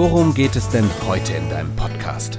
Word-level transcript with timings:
worum 0.00 0.32
geht 0.32 0.56
es 0.56 0.66
denn 0.70 0.88
heute 1.06 1.34
in 1.34 1.50
deinem 1.50 1.76
Podcast? 1.76 2.38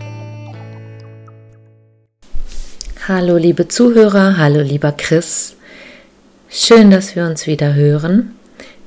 Hallo 3.07 3.37
liebe 3.37 3.67
Zuhörer, 3.67 4.37
hallo 4.37 4.61
lieber 4.61 4.91
Chris. 4.91 5.55
Schön, 6.49 6.89
dass 6.89 7.15
wir 7.15 7.23
uns 7.23 7.45
wieder 7.45 7.75
hören. 7.75 8.33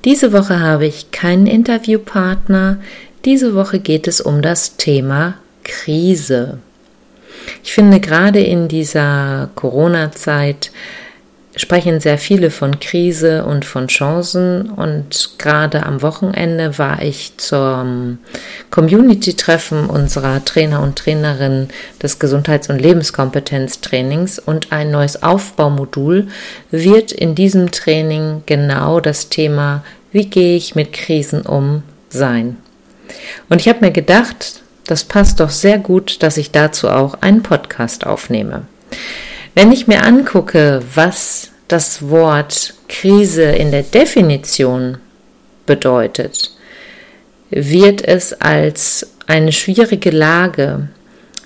Diese 0.05 0.33
Woche 0.33 0.59
habe 0.59 0.87
ich 0.87 1.13
keinen 1.13 1.47
Interviewpartner. 1.47 2.81
Diese 3.25 3.55
Woche 3.55 3.79
geht 3.79 4.09
es 4.09 4.21
um 4.21 4.43
das 4.43 4.77
Thema 4.77 5.35
Krise. 5.63 6.59
Ich 7.63 7.75
finde 7.75 8.01
gerade 8.01 8.41
in 8.41 8.67
dieser 8.67 9.51
Corona-Zeit 9.55 10.73
sprechen 11.57 12.01
sehr 12.01 12.19
viele 12.19 12.51
von 12.51 12.81
Krise 12.81 13.45
und 13.45 13.65
von 13.65 13.87
Chancen 13.87 14.71
und 14.71 15.39
gerade 15.39 15.85
am 15.85 16.03
Wochenende 16.03 16.79
war 16.79 17.03
ich 17.03 17.37
zum 17.37 18.19
Community-Treffen 18.71 19.87
unserer 19.87 20.45
Trainer 20.45 20.83
und 20.83 20.97
Trainerinnen 20.99 21.69
des 22.03 22.19
Gesundheits- 22.19 22.71
und 22.71 22.81
Lebenskompetenztrainings 22.81 24.41
und 24.41 24.73
ein 24.73 24.91
neues 24.91 25.23
Aufbaumodul 25.23 26.29
wird 26.71 27.13
in 27.13 27.35
diesem 27.35 27.71
Training 27.71 28.43
genau 28.47 29.01
das 29.01 29.29
Thema, 29.29 29.85
wie 30.11 30.27
gehe 30.27 30.57
ich 30.57 30.75
mit 30.75 30.93
Krisen 30.93 31.43
um, 31.43 31.83
sein. 32.09 32.57
Und 33.49 33.61
ich 33.61 33.69
habe 33.69 33.81
mir 33.81 33.93
gedacht, 33.93 34.63
das 34.87 35.05
passt 35.05 35.41
doch 35.41 35.51
sehr 35.51 35.79
gut, 35.79 36.23
dass 36.23 36.37
ich 36.37 36.51
dazu 36.51 36.89
auch 36.89 37.15
einen 37.21 37.43
Podcast 37.43 38.07
aufnehme. 38.07 38.63
Wenn 39.55 39.71
ich 39.71 39.87
mir 39.87 40.03
angucke, 40.03 40.83
was 40.95 41.51
das 41.69 42.09
Wort 42.09 42.75
Krise 42.89 43.45
in 43.45 43.71
der 43.71 43.85
Definition 43.85 44.99
bedeutet, 45.65 46.51
wird 47.51 48.03
es 48.03 48.33
als 48.33 49.13
eine 49.29 49.53
schwierige 49.53 50.11
Lage, 50.11 50.89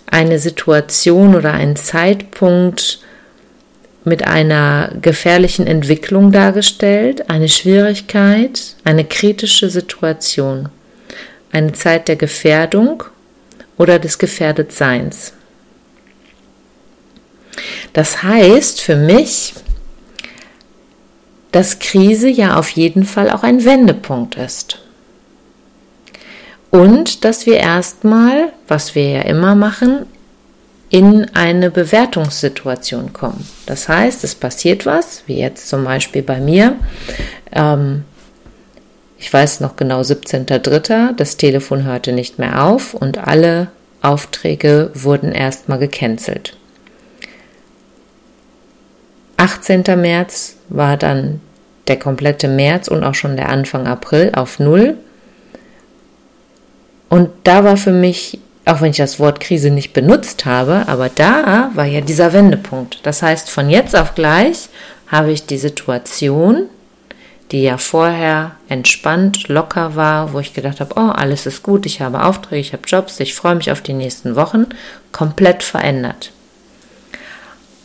eine 0.06 0.38
Situation 0.38 1.34
oder 1.34 1.52
ein 1.52 1.76
Zeitpunkt 1.76 3.00
mit 4.04 4.26
einer 4.26 4.90
gefährlichen 5.02 5.66
Entwicklung 5.66 6.32
dargestellt, 6.32 7.28
eine 7.28 7.50
Schwierigkeit, 7.50 8.74
eine 8.84 9.04
kritische 9.04 9.68
Situation, 9.68 10.70
eine 11.52 11.72
Zeit 11.72 12.08
der 12.08 12.16
Gefährdung 12.16 13.04
oder 13.76 13.98
des 13.98 14.18
Gefährdetseins. 14.18 15.34
Das 17.92 18.22
heißt 18.22 18.80
für 18.80 18.96
mich, 18.96 19.54
dass 21.52 21.78
Krise 21.78 22.28
ja 22.28 22.56
auf 22.56 22.68
jeden 22.70 23.04
Fall 23.04 23.30
auch 23.30 23.42
ein 23.42 23.64
Wendepunkt 23.64 24.36
ist. 24.36 24.78
Und 26.70 27.24
dass 27.24 27.46
wir 27.46 27.56
erstmal, 27.56 28.52
was 28.66 28.94
wir 28.94 29.08
ja 29.08 29.22
immer 29.22 29.54
machen, 29.54 30.06
in 30.90 31.34
eine 31.34 31.70
Bewertungssituation 31.70 33.12
kommen. 33.12 33.46
Das 33.66 33.88
heißt, 33.88 34.24
es 34.24 34.34
passiert 34.34 34.86
was, 34.86 35.22
wie 35.26 35.38
jetzt 35.38 35.68
zum 35.68 35.84
Beispiel 35.84 36.22
bei 36.22 36.40
mir. 36.40 36.76
Ähm, 37.52 38.04
ich 39.18 39.32
weiß 39.32 39.60
noch 39.60 39.76
genau, 39.76 40.00
17.03. 40.00 41.14
Das 41.14 41.36
Telefon 41.36 41.84
hörte 41.84 42.12
nicht 42.12 42.38
mehr 42.38 42.64
auf 42.64 42.94
und 42.94 43.18
alle 43.18 43.68
Aufträge 44.00 44.90
wurden 44.94 45.32
erstmal 45.32 45.78
gecancelt. 45.78 46.57
18. 49.38 49.84
März 49.96 50.56
war 50.68 50.96
dann 50.96 51.40
der 51.86 51.98
komplette 51.98 52.48
März 52.48 52.88
und 52.88 53.02
auch 53.02 53.14
schon 53.14 53.36
der 53.36 53.48
Anfang 53.48 53.86
April 53.86 54.32
auf 54.34 54.58
Null. 54.58 54.96
Und 57.08 57.30
da 57.44 57.64
war 57.64 57.76
für 57.76 57.92
mich, 57.92 58.38
auch 58.66 58.82
wenn 58.82 58.90
ich 58.90 58.98
das 58.98 59.18
Wort 59.18 59.40
Krise 59.40 59.70
nicht 59.70 59.94
benutzt 59.94 60.44
habe, 60.44 60.84
aber 60.86 61.08
da 61.08 61.70
war 61.74 61.86
ja 61.86 62.02
dieser 62.02 62.32
Wendepunkt. 62.34 63.00
Das 63.04 63.22
heißt, 63.22 63.48
von 63.48 63.70
jetzt 63.70 63.96
auf 63.96 64.14
gleich 64.14 64.68
habe 65.06 65.32
ich 65.32 65.46
die 65.46 65.56
Situation, 65.56 66.64
die 67.50 67.62
ja 67.62 67.78
vorher 67.78 68.56
entspannt, 68.68 69.48
locker 69.48 69.96
war, 69.96 70.34
wo 70.34 70.40
ich 70.40 70.52
gedacht 70.52 70.80
habe, 70.80 70.94
oh, 70.96 71.10
alles 71.12 71.46
ist 71.46 71.62
gut, 71.62 71.86
ich 71.86 72.02
habe 72.02 72.24
Aufträge, 72.24 72.60
ich 72.60 72.72
habe 72.74 72.82
Jobs, 72.86 73.18
ich 73.20 73.34
freue 73.34 73.54
mich 73.54 73.72
auf 73.72 73.80
die 73.80 73.94
nächsten 73.94 74.36
Wochen, 74.36 74.66
komplett 75.12 75.62
verändert. 75.62 76.32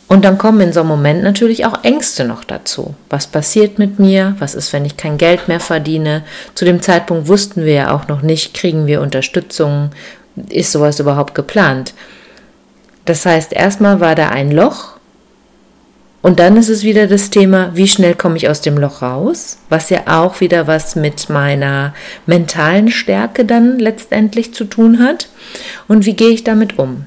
Und 0.06 0.24
dann 0.24 0.38
kommen 0.38 0.60
in 0.60 0.72
so 0.72 0.80
einem 0.80 0.90
Moment 0.90 1.22
natürlich 1.22 1.64
auch 1.64 1.82
Ängste 1.82 2.24
noch 2.24 2.44
dazu. 2.44 2.94
Was 3.08 3.26
passiert 3.26 3.78
mit 3.78 3.98
mir? 3.98 4.36
Was 4.38 4.54
ist, 4.54 4.72
wenn 4.72 4.84
ich 4.84 4.96
kein 4.96 5.18
Geld 5.18 5.48
mehr 5.48 5.60
verdiene? 5.60 6.24
Zu 6.54 6.64
dem 6.64 6.82
Zeitpunkt 6.82 7.26
wussten 7.26 7.64
wir 7.64 7.72
ja 7.72 7.94
auch 7.94 8.06
noch 8.08 8.22
nicht, 8.22 8.54
kriegen 8.54 8.86
wir 8.86 9.00
Unterstützung? 9.00 9.90
Ist 10.50 10.72
sowas 10.72 11.00
überhaupt 11.00 11.34
geplant? 11.34 11.94
Das 13.06 13.24
heißt, 13.24 13.52
erstmal 13.52 14.00
war 14.00 14.14
da 14.14 14.28
ein 14.28 14.50
Loch 14.50 14.94
und 16.24 16.40
dann 16.40 16.56
ist 16.56 16.70
es 16.70 16.84
wieder 16.84 17.06
das 17.06 17.28
Thema, 17.28 17.72
wie 17.74 17.86
schnell 17.86 18.14
komme 18.14 18.38
ich 18.38 18.48
aus 18.48 18.62
dem 18.62 18.78
Loch 18.78 19.02
raus? 19.02 19.58
Was 19.68 19.90
ja 19.90 20.04
auch 20.06 20.40
wieder 20.40 20.66
was 20.66 20.96
mit 20.96 21.28
meiner 21.28 21.92
mentalen 22.24 22.90
Stärke 22.90 23.44
dann 23.44 23.78
letztendlich 23.78 24.54
zu 24.54 24.64
tun 24.64 25.00
hat. 25.00 25.28
Und 25.86 26.06
wie 26.06 26.14
gehe 26.14 26.30
ich 26.30 26.42
damit 26.42 26.78
um? 26.78 27.04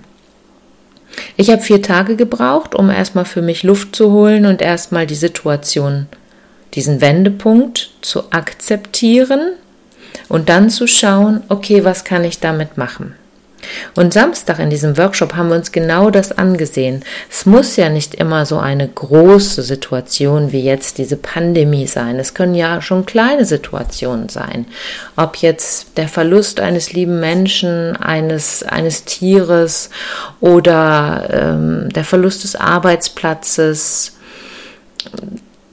Ich 1.35 1.49
habe 1.49 1.61
vier 1.61 1.81
Tage 1.81 2.15
gebraucht, 2.15 2.75
um 2.75 2.89
erstmal 2.89 3.25
für 3.25 3.41
mich 3.41 3.63
Luft 3.63 3.95
zu 3.95 4.11
holen 4.11 4.45
und 4.45 4.61
erstmal 4.61 5.05
die 5.05 5.15
Situation, 5.15 6.07
diesen 6.73 7.01
Wendepunkt 7.01 7.91
zu 8.01 8.31
akzeptieren 8.31 9.53
und 10.29 10.49
dann 10.49 10.69
zu 10.69 10.87
schauen, 10.87 11.43
okay, 11.49 11.83
was 11.83 12.03
kann 12.03 12.23
ich 12.23 12.39
damit 12.39 12.77
machen? 12.77 13.15
Und 13.95 14.13
Samstag 14.13 14.59
in 14.59 14.69
diesem 14.69 14.97
Workshop 14.97 15.35
haben 15.35 15.49
wir 15.49 15.55
uns 15.55 15.71
genau 15.71 16.09
das 16.09 16.31
angesehen. 16.31 17.03
Es 17.29 17.45
muss 17.45 17.75
ja 17.75 17.89
nicht 17.89 18.15
immer 18.15 18.45
so 18.45 18.59
eine 18.59 18.87
große 18.87 19.63
Situation 19.63 20.51
wie 20.51 20.61
jetzt 20.61 20.97
diese 20.97 21.17
Pandemie 21.17 21.87
sein. 21.87 22.19
Es 22.19 22.33
können 22.33 22.55
ja 22.55 22.81
schon 22.81 23.05
kleine 23.05 23.45
Situationen 23.45 24.29
sein. 24.29 24.65
Ob 25.15 25.37
jetzt 25.37 25.97
der 25.97 26.07
Verlust 26.07 26.59
eines 26.59 26.93
lieben 26.93 27.19
Menschen, 27.19 27.95
eines, 27.95 28.63
eines 28.63 29.05
Tieres 29.05 29.89
oder 30.39 31.27
ähm, 31.31 31.89
der 31.89 32.03
Verlust 32.03 32.43
des 32.43 32.55
Arbeitsplatzes, 32.55 34.13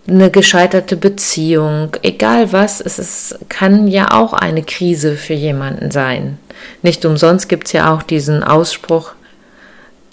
eine 0.06 0.30
gescheiterte 0.30 0.96
Beziehung, 0.96 1.96
egal 2.02 2.52
was, 2.52 2.80
es 2.80 2.98
ist, 2.98 3.38
kann 3.48 3.88
ja 3.88 4.10
auch 4.10 4.34
eine 4.34 4.62
Krise 4.62 5.16
für 5.16 5.32
jemanden 5.32 5.90
sein. 5.90 6.38
Nicht 6.82 7.04
umsonst 7.04 7.48
gibt 7.48 7.66
es 7.66 7.72
ja 7.72 7.92
auch 7.94 8.02
diesen 8.02 8.42
Ausspruch, 8.42 9.12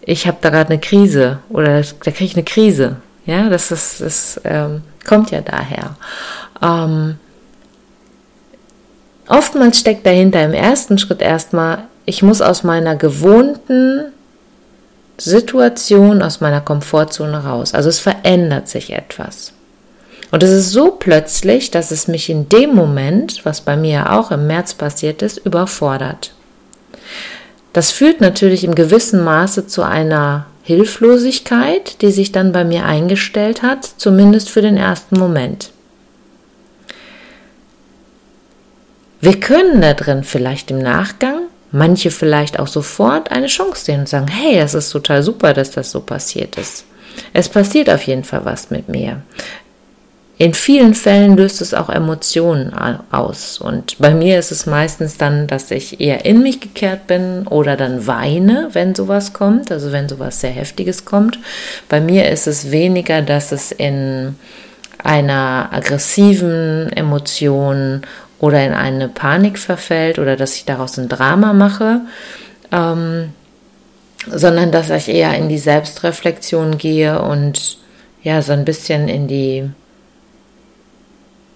ich 0.03 0.27
habe 0.27 0.37
da 0.41 0.49
gerade 0.49 0.69
eine 0.69 0.79
Krise 0.79 1.39
oder 1.49 1.81
da 1.81 2.11
kriege 2.11 2.25
ich 2.25 2.35
eine 2.35 2.43
Krise. 2.43 2.97
Ja, 3.25 3.49
das 3.49 3.71
ist, 3.71 4.01
das 4.01 4.41
ähm, 4.43 4.81
kommt 5.05 5.31
ja 5.31 5.41
daher. 5.41 5.95
Ähm, 6.61 7.17
oftmals 9.27 9.79
steckt 9.79 10.05
dahinter 10.05 10.43
im 10.43 10.53
ersten 10.53 10.97
Schritt 10.97 11.21
erstmal, 11.21 11.83
ich 12.05 12.23
muss 12.23 12.41
aus 12.41 12.63
meiner 12.63 12.95
gewohnten 12.95 14.11
Situation, 15.17 16.23
aus 16.23 16.41
meiner 16.41 16.61
Komfortzone 16.61 17.43
raus. 17.43 17.75
Also 17.75 17.89
es 17.89 17.99
verändert 17.99 18.67
sich 18.67 18.91
etwas. 18.91 19.53
Und 20.31 20.41
es 20.41 20.49
ist 20.49 20.71
so 20.71 20.91
plötzlich, 20.91 21.69
dass 21.69 21.91
es 21.91 22.07
mich 22.07 22.29
in 22.29 22.49
dem 22.49 22.73
Moment, 22.73 23.45
was 23.45 23.61
bei 23.61 23.75
mir 23.75 24.13
auch 24.13 24.31
im 24.31 24.47
März 24.47 24.73
passiert 24.73 25.21
ist, 25.21 25.37
überfordert. 25.37 26.33
Das 27.73 27.91
führt 27.91 28.21
natürlich 28.21 28.63
im 28.63 28.75
gewissen 28.75 29.23
Maße 29.23 29.67
zu 29.67 29.83
einer 29.83 30.45
Hilflosigkeit, 30.63 32.01
die 32.01 32.11
sich 32.11 32.31
dann 32.31 32.51
bei 32.51 32.63
mir 32.63 32.85
eingestellt 32.85 33.61
hat, 33.61 33.85
zumindest 33.97 34.49
für 34.49 34.61
den 34.61 34.77
ersten 34.77 35.17
Moment. 35.17 35.71
Wir 39.21 39.39
können 39.39 39.81
da 39.81 39.93
drin 39.93 40.23
vielleicht 40.23 40.71
im 40.71 40.79
Nachgang, 40.79 41.41
manche 41.71 42.11
vielleicht 42.11 42.59
auch 42.59 42.67
sofort 42.67 43.31
eine 43.31 43.47
Chance 43.47 43.85
sehen 43.85 44.01
und 44.01 44.09
sagen, 44.09 44.27
hey, 44.27 44.57
das 44.57 44.73
ist 44.73 44.89
total 44.89 45.23
super, 45.23 45.53
dass 45.53 45.71
das 45.71 45.91
so 45.91 46.01
passiert 46.01 46.57
ist. 46.57 46.85
Es 47.33 47.47
passiert 47.47 47.89
auf 47.89 48.03
jeden 48.03 48.23
Fall 48.23 48.45
was 48.45 48.71
mit 48.71 48.89
mir 48.89 49.21
in 50.41 50.55
vielen 50.55 50.95
Fällen 50.95 51.37
löst 51.37 51.61
es 51.61 51.75
auch 51.75 51.87
Emotionen 51.87 52.73
aus. 53.11 53.59
Und 53.59 53.99
bei 53.99 54.15
mir 54.15 54.39
ist 54.39 54.51
es 54.51 54.65
meistens 54.65 55.17
dann, 55.17 55.45
dass 55.45 55.69
ich 55.69 56.01
eher 56.01 56.25
in 56.25 56.41
mich 56.41 56.59
gekehrt 56.59 57.05
bin 57.05 57.45
oder 57.45 57.77
dann 57.77 58.07
weine, 58.07 58.69
wenn 58.73 58.95
sowas 58.95 59.33
kommt, 59.33 59.71
also 59.71 59.91
wenn 59.91 60.09
sowas 60.09 60.41
sehr 60.41 60.49
Heftiges 60.49 61.05
kommt. 61.05 61.37
Bei 61.89 62.01
mir 62.01 62.27
ist 62.27 62.47
es 62.47 62.71
weniger, 62.71 63.21
dass 63.21 63.51
es 63.51 63.71
in 63.71 64.35
einer 65.03 65.69
aggressiven 65.73 66.91
Emotion 66.91 68.01
oder 68.39 68.65
in 68.65 68.73
eine 68.73 69.09
Panik 69.09 69.59
verfällt 69.59 70.17
oder 70.17 70.37
dass 70.37 70.55
ich 70.55 70.65
daraus 70.65 70.97
ein 70.97 71.07
Drama 71.07 71.53
mache, 71.53 72.01
ähm, 72.71 73.29
sondern 74.25 74.71
dass 74.71 74.89
ich 74.89 75.07
eher 75.07 75.35
in 75.37 75.49
die 75.49 75.59
Selbstreflexion 75.59 76.79
gehe 76.79 77.21
und 77.21 77.77
ja, 78.23 78.41
so 78.41 78.53
ein 78.53 78.65
bisschen 78.65 79.07
in 79.07 79.27
die 79.27 79.69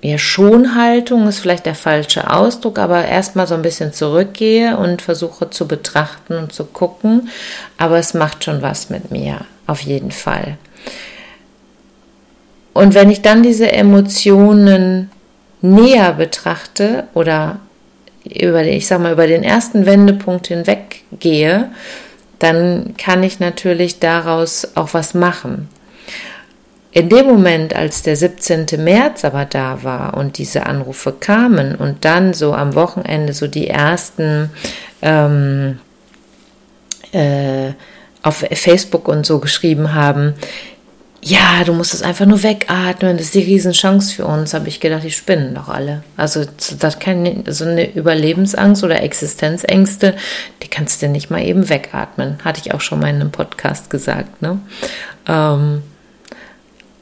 ja, 0.06 0.18
Schonhaltung 0.20 1.28
ist 1.28 1.40
vielleicht 1.40 1.66
der 1.66 1.74
falsche 1.74 2.30
Ausdruck, 2.32 2.78
aber 2.78 3.06
erstmal 3.06 3.48
so 3.48 3.56
ein 3.56 3.64
bisschen 3.64 3.92
zurückgehe 3.92 4.78
und 4.78 5.02
versuche 5.02 5.50
zu 5.50 5.68
betrachten 5.68 6.36
und 6.36 6.54
zu 6.54 6.66
gucken. 6.66 7.30
Aber 7.78 7.98
es 7.98 8.14
macht 8.14 8.44
schon 8.44 8.62
was 8.62 8.92
mit 8.92 9.10
mir, 9.10 9.40
auf 9.66 9.82
jeden 9.82 10.12
Fall. 10.12 10.58
Und 12.74 12.94
wenn 12.94 13.10
ich 13.10 13.24
dann 13.24 13.42
diese 13.42 13.72
Emotionen 13.72 15.10
näher 15.62 16.14
betrachte 16.14 17.06
oder 17.16 17.60
über, 18.26 18.64
ich 18.64 18.86
sag 18.86 19.02
mal, 19.02 19.14
über 19.14 19.26
den 19.26 19.44
ersten 19.44 19.88
Wendepunkt 19.88 20.48
hinweg 20.48 21.04
gehe, 21.20 21.70
dann 22.38 22.96
kann 22.98 23.24
ich 23.24 23.40
natürlich 23.40 24.00
daraus 24.00 24.68
auch 24.76 24.94
was 24.94 25.16
machen. 25.16 25.70
In 26.96 27.10
dem 27.10 27.26
Moment, 27.26 27.76
als 27.76 28.04
der 28.04 28.16
17. 28.16 28.68
März 28.78 29.26
aber 29.26 29.44
da 29.44 29.84
war 29.84 30.16
und 30.16 30.38
diese 30.38 30.66
Anrufe 30.66 31.12
kamen 31.12 31.76
und 31.76 32.06
dann 32.06 32.34
so 32.34 32.54
am 32.54 32.74
Wochenende 32.74 33.34
so 33.34 33.48
die 33.48 33.68
ersten 33.68 34.50
ähm, 35.02 35.80
äh, 37.12 37.74
auf 38.24 38.46
Facebook 38.50 39.10
und 39.10 39.26
so 39.26 39.40
geschrieben 39.40 39.94
haben, 39.94 40.36
ja, 41.22 41.66
du 41.66 41.74
musst 41.74 41.94
es 41.94 42.02
einfach 42.02 42.26
nur 42.28 42.44
wegatmen, 42.44 43.18
das 43.18 43.26
ist 43.26 43.36
die 43.36 43.40
Riesenchance 43.40 44.16
für 44.16 44.26
uns, 44.26 44.54
habe 44.54 44.70
ich 44.70 44.80
gedacht, 44.80 45.04
die 45.04 45.12
spinnen 45.12 45.54
doch 45.54 45.68
alle. 45.68 46.02
Also 46.16 46.46
das 46.80 47.00
kann 47.00 47.44
so 47.48 47.66
eine 47.66 47.94
Überlebensangst 47.94 48.86
oder 48.86 49.04
Existenzängste, 49.04 50.16
die 50.64 50.70
kannst 50.70 51.02
du 51.02 51.10
nicht 51.10 51.30
mal 51.30 51.44
eben 51.44 51.68
wegatmen. 51.68 52.38
Hatte 52.46 52.62
ich 52.64 52.74
auch 52.74 52.80
schon 52.80 53.02
mal 53.02 53.10
in 53.10 53.16
einem 53.16 53.32
Podcast 53.32 53.90
gesagt. 53.90 54.42
Ne? 54.42 54.60
Ähm, 55.28 55.82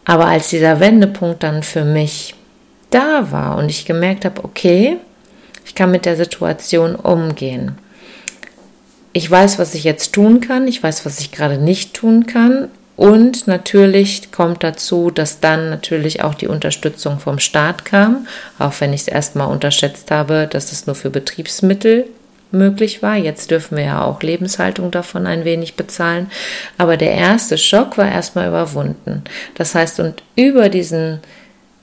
aber 0.05 0.25
als 0.25 0.49
dieser 0.49 0.79
Wendepunkt 0.79 1.43
dann 1.43 1.63
für 1.63 1.85
mich 1.85 2.35
da 2.89 3.31
war 3.31 3.57
und 3.57 3.69
ich 3.69 3.85
gemerkt 3.85 4.25
habe, 4.25 4.43
okay, 4.43 4.97
ich 5.65 5.75
kann 5.75 5.91
mit 5.91 6.05
der 6.05 6.15
Situation 6.15 6.95
umgehen. 6.95 7.77
Ich 9.13 9.29
weiß, 9.29 9.59
was 9.59 9.75
ich 9.75 9.83
jetzt 9.83 10.13
tun 10.13 10.41
kann, 10.41 10.67
ich 10.67 10.81
weiß, 10.81 11.05
was 11.05 11.19
ich 11.19 11.31
gerade 11.31 11.57
nicht 11.57 11.93
tun 11.93 12.25
kann. 12.25 12.69
Und 12.95 13.47
natürlich 13.47 14.31
kommt 14.31 14.63
dazu, 14.63 15.09
dass 15.09 15.39
dann 15.39 15.69
natürlich 15.69 16.23
auch 16.23 16.35
die 16.35 16.47
Unterstützung 16.47 17.19
vom 17.19 17.39
Staat 17.39 17.85
kam, 17.85 18.27
auch 18.59 18.73
wenn 18.79 18.93
ich 18.93 19.01
es 19.01 19.07
erstmal 19.07 19.47
unterschätzt 19.47 20.11
habe, 20.11 20.47
dass 20.47 20.71
es 20.71 20.85
nur 20.85 20.95
für 20.95 21.09
Betriebsmittel 21.09 22.05
möglich 22.53 23.01
war. 23.01 23.15
Jetzt 23.15 23.51
dürfen 23.51 23.77
wir 23.77 23.83
ja 23.83 24.03
auch 24.03 24.21
Lebenshaltung 24.21 24.91
davon 24.91 25.27
ein 25.27 25.43
wenig 25.43 25.75
bezahlen. 25.75 26.31
Aber 26.77 26.97
der 26.97 27.11
erste 27.11 27.57
Schock 27.57 27.97
war 27.97 28.09
erstmal 28.09 28.47
überwunden. 28.47 29.23
Das 29.55 29.75
heißt, 29.75 29.99
und 29.99 30.23
über 30.35 30.69
diesen, 30.69 31.19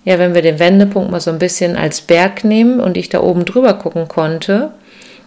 ja, 0.04 0.18
wenn 0.18 0.34
wir 0.34 0.42
den 0.42 0.58
Wendepunkt 0.58 1.10
mal 1.10 1.20
so 1.20 1.30
ein 1.30 1.38
bisschen 1.38 1.76
als 1.76 2.00
Berg 2.00 2.44
nehmen 2.44 2.80
und 2.80 2.96
ich 2.96 3.08
da 3.08 3.20
oben 3.20 3.44
drüber 3.44 3.74
gucken 3.74 4.08
konnte, 4.08 4.70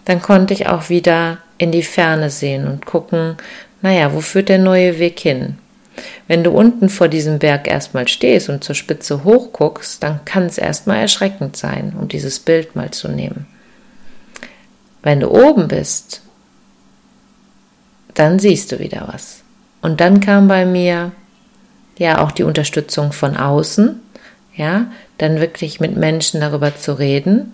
dann 0.04 0.20
konnte 0.20 0.54
ich 0.54 0.66
auch 0.66 0.88
wieder 0.88 1.38
in 1.58 1.72
die 1.72 1.82
Ferne 1.82 2.30
sehen 2.30 2.66
und 2.66 2.84
gucken, 2.84 3.36
naja, 3.82 4.12
wo 4.12 4.20
führt 4.20 4.48
der 4.48 4.58
neue 4.58 4.98
Weg 4.98 5.20
hin? 5.20 5.58
Wenn 6.26 6.42
du 6.42 6.50
unten 6.50 6.88
vor 6.88 7.08
diesem 7.08 7.38
Berg 7.38 7.68
erstmal 7.68 8.08
stehst 8.08 8.48
und 8.48 8.64
zur 8.64 8.74
Spitze 8.74 9.24
hochguckst, 9.24 10.02
dann 10.02 10.24
kann 10.24 10.46
es 10.46 10.58
erstmal 10.58 10.98
erschreckend 10.98 11.56
sein, 11.56 11.94
um 11.98 12.08
dieses 12.08 12.40
Bild 12.40 12.74
mal 12.74 12.90
zu 12.90 13.08
nehmen. 13.08 13.46
Wenn 15.04 15.20
du 15.20 15.28
oben 15.28 15.68
bist, 15.68 16.22
dann 18.14 18.38
siehst 18.38 18.72
du 18.72 18.78
wieder 18.78 19.06
was. 19.12 19.42
Und 19.82 20.00
dann 20.00 20.20
kam 20.20 20.48
bei 20.48 20.64
mir 20.64 21.12
ja 21.98 22.22
auch 22.24 22.32
die 22.32 22.42
Unterstützung 22.42 23.12
von 23.12 23.36
außen, 23.36 24.00
ja, 24.56 24.86
dann 25.18 25.40
wirklich 25.40 25.78
mit 25.78 25.94
Menschen 25.96 26.40
darüber 26.40 26.74
zu 26.74 26.98
reden, 26.98 27.52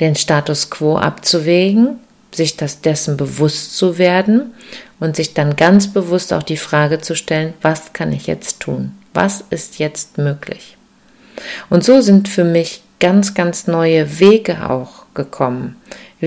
den 0.00 0.16
Status 0.16 0.68
quo 0.68 0.96
abzuwägen, 0.98 2.00
sich 2.34 2.56
das 2.56 2.80
dessen 2.80 3.16
bewusst 3.16 3.76
zu 3.76 3.96
werden 3.96 4.52
und 4.98 5.14
sich 5.14 5.34
dann 5.34 5.54
ganz 5.54 5.92
bewusst 5.92 6.32
auch 6.32 6.42
die 6.42 6.56
Frage 6.56 7.00
zu 7.00 7.14
stellen, 7.14 7.54
was 7.62 7.92
kann 7.92 8.12
ich 8.12 8.26
jetzt 8.26 8.60
tun? 8.60 8.92
Was 9.14 9.44
ist 9.50 9.78
jetzt 9.78 10.18
möglich? 10.18 10.76
Und 11.70 11.84
so 11.84 12.00
sind 12.00 12.28
für 12.28 12.44
mich 12.44 12.82
ganz, 12.98 13.34
ganz 13.34 13.68
neue 13.68 14.18
Wege 14.18 14.68
auch 14.68 15.04
gekommen 15.14 15.76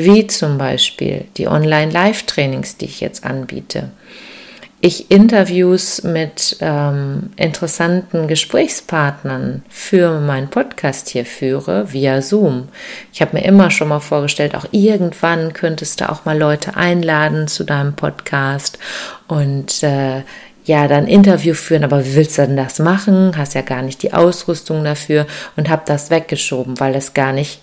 wie 0.04 0.28
zum 0.28 0.58
Beispiel 0.58 1.26
die 1.38 1.48
Online-Live-Trainings, 1.48 2.78
die 2.78 2.86
ich 2.86 3.02
jetzt 3.02 3.26
anbiete. 3.26 3.92
Ich 4.82 5.12
Interviews 5.12 6.04
mit 6.04 6.56
ähm, 6.62 7.32
interessanten 7.36 8.30
Gesprächspartnern 8.30 9.64
für 9.68 10.22
meinen 10.22 10.50
Podcast 10.50 11.10
hier 11.10 11.26
führe 11.26 11.92
via 11.92 12.22
Zoom. 12.22 12.70
Ich 13.12 13.22
habe 13.22 13.36
mir 13.36 13.44
immer 13.44 13.72
schon 13.72 13.90
mal 13.90 14.00
vorgestellt, 14.00 14.56
auch 14.56 14.68
irgendwann 14.72 15.52
könntest 15.52 16.00
du 16.00 16.10
auch 16.10 16.24
mal 16.24 16.38
Leute 16.38 16.78
einladen 16.78 17.50
zu 17.50 17.66
deinem 17.66 17.94
Podcast 17.94 18.80
und 19.28 19.84
äh, 19.84 20.22
ja, 20.64 20.88
dann 20.88 21.08
Interview 21.08 21.56
führen, 21.56 21.84
aber 21.84 22.06
wie 22.06 22.16
willst 22.16 22.38
du 22.38 22.44
denn 22.44 22.56
das 22.56 22.80
machen? 22.80 23.34
Hast 23.36 23.56
ja 23.56 23.62
gar 23.62 23.82
nicht 23.82 24.02
die 24.02 24.14
Ausrüstung 24.14 24.86
dafür 24.86 25.28
und 25.58 25.68
habe 25.68 25.82
das 25.86 26.10
weggeschoben, 26.10 26.80
weil 26.80 26.96
es 26.96 27.14
gar 27.14 27.34
nicht 27.34 27.60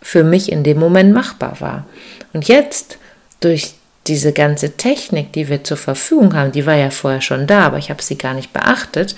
für 0.00 0.24
mich 0.24 0.50
in 0.50 0.64
dem 0.64 0.78
Moment 0.78 1.12
machbar 1.12 1.60
war. 1.60 1.86
Und 2.32 2.48
jetzt 2.48 2.98
durch 3.40 3.74
diese 4.06 4.32
ganze 4.32 4.76
Technik, 4.76 5.32
die 5.32 5.48
wir 5.48 5.62
zur 5.62 5.76
Verfügung 5.76 6.34
haben, 6.34 6.52
die 6.52 6.66
war 6.66 6.74
ja 6.74 6.90
vorher 6.90 7.20
schon 7.20 7.46
da, 7.46 7.66
aber 7.66 7.78
ich 7.78 7.90
habe 7.90 8.02
sie 8.02 8.16
gar 8.16 8.34
nicht 8.34 8.52
beachtet, 8.52 9.14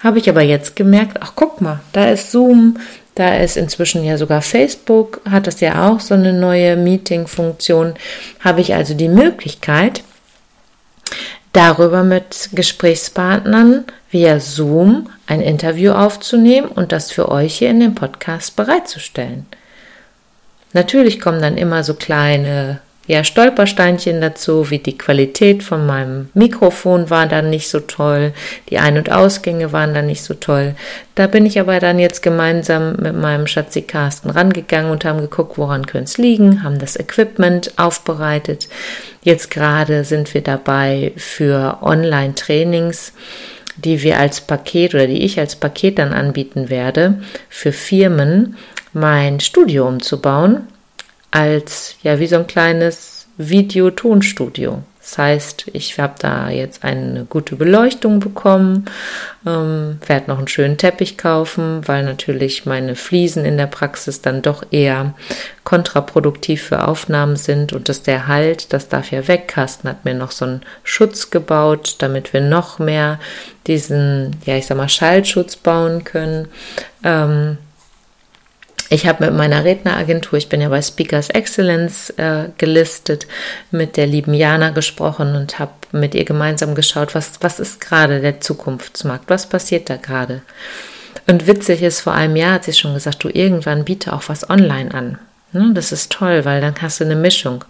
habe 0.00 0.18
ich 0.18 0.28
aber 0.28 0.42
jetzt 0.42 0.76
gemerkt, 0.76 1.18
ach 1.20 1.32
guck 1.34 1.60
mal, 1.60 1.80
da 1.92 2.10
ist 2.10 2.32
Zoom, 2.32 2.78
da 3.14 3.36
ist 3.36 3.56
inzwischen 3.56 4.04
ja 4.04 4.18
sogar 4.18 4.42
Facebook, 4.42 5.20
hat 5.30 5.46
das 5.46 5.60
ja 5.60 5.88
auch 5.88 6.00
so 6.00 6.14
eine 6.14 6.32
neue 6.32 6.76
Meeting-Funktion, 6.76 7.94
habe 8.40 8.60
ich 8.60 8.74
also 8.74 8.94
die 8.94 9.08
Möglichkeit, 9.08 10.02
darüber 11.52 12.02
mit 12.02 12.50
Gesprächspartnern 12.52 13.84
via 14.10 14.40
Zoom 14.40 15.08
ein 15.26 15.40
Interview 15.40 15.92
aufzunehmen 15.92 16.68
und 16.68 16.90
das 16.90 17.12
für 17.12 17.30
euch 17.30 17.58
hier 17.58 17.70
in 17.70 17.80
dem 17.80 17.94
Podcast 17.94 18.56
bereitzustellen. 18.56 19.46
Natürlich 20.74 21.20
kommen 21.20 21.40
dann 21.40 21.56
immer 21.56 21.82
so 21.82 21.94
kleine 21.94 22.80
ja, 23.06 23.22
Stolpersteinchen 23.22 24.20
dazu, 24.20 24.70
wie 24.70 24.78
die 24.78 24.96
Qualität 24.96 25.62
von 25.62 25.84
meinem 25.84 26.30
Mikrofon 26.32 27.10
war 27.10 27.26
dann 27.26 27.50
nicht 27.50 27.68
so 27.68 27.80
toll, 27.80 28.32
die 28.70 28.78
Ein- 28.78 28.96
und 28.96 29.12
Ausgänge 29.12 29.72
waren 29.72 29.92
dann 29.92 30.06
nicht 30.06 30.22
so 30.22 30.32
toll. 30.32 30.74
Da 31.14 31.26
bin 31.26 31.44
ich 31.44 31.60
aber 31.60 31.80
dann 31.80 31.98
jetzt 31.98 32.22
gemeinsam 32.22 32.96
mit 32.96 33.14
meinem 33.14 33.46
Schatzi 33.46 33.82
Carsten 33.82 34.30
rangegangen 34.30 34.90
und 34.90 35.04
haben 35.04 35.20
geguckt, 35.20 35.58
woran 35.58 35.86
könnte 35.86 36.10
es 36.10 36.18
liegen, 36.18 36.62
haben 36.62 36.78
das 36.78 36.96
Equipment 36.96 37.72
aufbereitet. 37.76 38.68
Jetzt 39.22 39.50
gerade 39.50 40.04
sind 40.04 40.32
wir 40.32 40.40
dabei 40.40 41.12
für 41.16 41.78
Online-Trainings 41.82 43.12
die 43.76 44.02
wir 44.02 44.18
als 44.18 44.40
Paket 44.40 44.94
oder 44.94 45.06
die 45.06 45.24
ich 45.24 45.38
als 45.38 45.56
Paket 45.56 45.98
dann 45.98 46.12
anbieten 46.12 46.70
werde, 46.70 47.20
für 47.48 47.72
Firmen 47.72 48.56
mein 48.94 49.40
Studio 49.40 49.86
umzubauen 49.86 50.68
als 51.30 51.96
ja 52.02 52.20
wie 52.20 52.28
so 52.28 52.36
ein 52.36 52.46
kleines 52.46 53.26
Videotonstudio. 53.36 54.82
Das 55.04 55.18
heißt, 55.18 55.66
ich 55.74 55.98
habe 55.98 56.14
da 56.18 56.48
jetzt 56.48 56.82
eine 56.82 57.26
gute 57.26 57.56
Beleuchtung 57.56 58.20
bekommen, 58.20 58.86
ähm, 59.46 59.98
werde 60.06 60.30
noch 60.30 60.38
einen 60.38 60.48
schönen 60.48 60.78
Teppich 60.78 61.18
kaufen, 61.18 61.86
weil 61.86 62.04
natürlich 62.04 62.64
meine 62.64 62.94
Fliesen 62.94 63.44
in 63.44 63.58
der 63.58 63.66
Praxis 63.66 64.22
dann 64.22 64.40
doch 64.40 64.64
eher 64.70 65.12
kontraproduktiv 65.62 66.62
für 66.62 66.88
Aufnahmen 66.88 67.36
sind 67.36 67.74
und 67.74 67.90
dass 67.90 68.02
der 68.02 68.28
Halt, 68.28 68.72
das 68.72 68.88
darf 68.88 69.10
ja 69.10 69.28
weg. 69.28 69.48
Carsten 69.48 69.90
hat 69.90 70.06
mir 70.06 70.14
noch 70.14 70.30
so 70.30 70.46
einen 70.46 70.62
Schutz 70.84 71.28
gebaut, 71.28 71.96
damit 71.98 72.32
wir 72.32 72.40
noch 72.40 72.78
mehr 72.78 73.20
diesen, 73.66 74.36
ja 74.46 74.56
ich 74.56 74.64
sag 74.64 74.78
mal, 74.78 74.88
Schallschutz 74.88 75.56
bauen 75.56 76.04
können. 76.04 76.48
Ähm, 77.02 77.58
ich 78.90 79.06
habe 79.06 79.26
mit 79.26 79.34
meiner 79.34 79.64
Redneragentur, 79.64 80.38
ich 80.38 80.48
bin 80.48 80.60
ja 80.60 80.68
bei 80.68 80.82
Speakers 80.82 81.30
Excellence 81.30 82.10
äh, 82.10 82.48
gelistet, 82.58 83.26
mit 83.70 83.96
der 83.96 84.06
lieben 84.06 84.34
Jana 84.34 84.70
gesprochen 84.70 85.34
und 85.36 85.58
habe 85.58 85.72
mit 85.92 86.14
ihr 86.14 86.24
gemeinsam 86.24 86.74
geschaut, 86.74 87.14
was, 87.14 87.32
was 87.40 87.60
ist 87.60 87.80
gerade 87.80 88.20
der 88.20 88.40
Zukunftsmarkt, 88.40 89.30
was 89.30 89.48
passiert 89.48 89.88
da 89.88 89.96
gerade. 89.96 90.42
Und 91.26 91.46
witzig 91.46 91.82
ist, 91.82 92.00
vor 92.00 92.12
einem 92.12 92.36
Jahr 92.36 92.54
hat 92.54 92.64
sie 92.64 92.74
schon 92.74 92.94
gesagt, 92.94 93.24
du 93.24 93.28
irgendwann 93.28 93.84
biete 93.84 94.12
auch 94.12 94.24
was 94.26 94.48
online 94.50 94.92
an. 94.92 95.18
Ne, 95.52 95.70
das 95.72 95.92
ist 95.92 96.12
toll, 96.12 96.44
weil 96.44 96.60
dann 96.60 96.74
hast 96.82 97.00
du 97.00 97.04
eine 97.04 97.16
Mischung. 97.16 97.64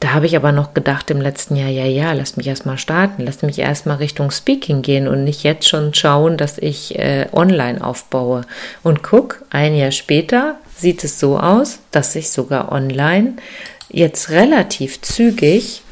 Da 0.00 0.12
habe 0.14 0.26
ich 0.26 0.36
aber 0.36 0.52
noch 0.52 0.74
gedacht 0.74 1.10
im 1.10 1.20
letzten 1.20 1.56
Jahr, 1.56 1.70
ja, 1.70 1.84
ja, 1.84 2.12
lass 2.12 2.36
mich 2.36 2.46
erstmal 2.46 2.78
starten, 2.78 3.24
lass 3.24 3.42
mich 3.42 3.58
erstmal 3.58 3.96
Richtung 3.96 4.30
Speaking 4.30 4.82
gehen 4.82 5.08
und 5.08 5.24
nicht 5.24 5.42
jetzt 5.42 5.68
schon 5.68 5.92
schauen, 5.92 6.36
dass 6.36 6.56
ich 6.58 6.96
äh, 6.96 7.26
online 7.32 7.84
aufbaue. 7.84 8.42
Und 8.84 9.02
guck, 9.02 9.42
ein 9.50 9.74
Jahr 9.74 9.90
später 9.90 10.56
sieht 10.76 11.02
es 11.02 11.18
so 11.18 11.38
aus, 11.38 11.80
dass 11.90 12.14
ich 12.14 12.30
sogar 12.30 12.70
online 12.70 13.34
jetzt 13.90 14.30
relativ 14.30 15.00
zügig 15.00 15.82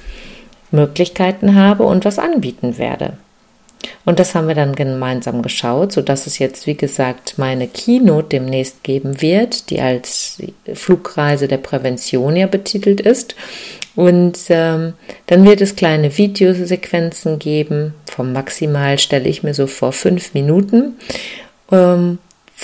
Möglichkeiten 0.70 1.56
habe 1.56 1.82
und 1.82 2.04
was 2.04 2.20
anbieten 2.20 2.78
werde. 2.78 3.14
Und 4.04 4.18
das 4.18 4.34
haben 4.34 4.48
wir 4.48 4.54
dann 4.54 4.74
gemeinsam 4.74 5.42
geschaut, 5.42 5.92
sodass 5.92 6.26
es 6.26 6.38
jetzt, 6.38 6.66
wie 6.66 6.76
gesagt, 6.76 7.34
meine 7.38 7.66
Keynote 7.66 8.28
demnächst 8.28 8.82
geben 8.84 9.20
wird, 9.20 9.70
die 9.70 9.80
als 9.80 10.42
Flugreise 10.74 11.48
der 11.48 11.58
Prävention 11.58 12.36
ja 12.36 12.46
betitelt 12.46 13.00
ist. 13.00 13.34
Und 13.96 14.38
ähm, 14.50 14.92
dann 15.26 15.44
wird 15.44 15.60
es 15.62 15.74
kleine 15.74 16.16
Videosequenzen 16.16 17.38
geben, 17.38 17.94
vom 18.04 18.32
maximal 18.32 18.98
stelle 18.98 19.28
ich 19.28 19.42
mir 19.42 19.54
so 19.54 19.66
vor 19.66 19.92
fünf 19.92 20.34
Minuten, 20.34 20.98
ähm, 21.72 22.18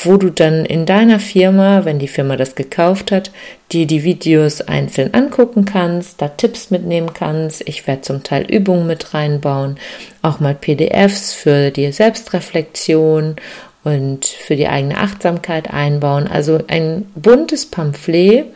wo 0.04 0.16
du 0.16 0.30
dann 0.30 0.64
in 0.64 0.86
deiner 0.86 1.20
Firma, 1.20 1.84
wenn 1.84 1.98
die 1.98 2.08
Firma 2.08 2.36
das 2.36 2.54
gekauft 2.54 3.12
hat, 3.12 3.30
die 3.72 3.86
die 3.86 4.04
Videos 4.04 4.60
einzeln 4.62 5.12
angucken 5.14 5.64
kannst, 5.64 6.20
da 6.20 6.28
Tipps 6.28 6.70
mitnehmen 6.70 7.12
kannst. 7.12 7.66
Ich 7.66 7.86
werde 7.86 8.02
zum 8.02 8.22
Teil 8.22 8.46
Übungen 8.50 8.86
mit 8.86 9.12
reinbauen, 9.12 9.76
auch 10.20 10.38
mal 10.40 10.54
PDFs 10.54 11.32
für 11.32 11.70
die 11.70 11.92
Selbstreflexion 11.92 13.36
und 13.84 14.24
für 14.24 14.56
die 14.56 14.68
eigene 14.68 14.98
Achtsamkeit 14.98 15.72
einbauen. 15.72 16.26
Also 16.26 16.60
ein 16.68 17.06
buntes 17.14 17.66
Pamphlet. 17.66 18.46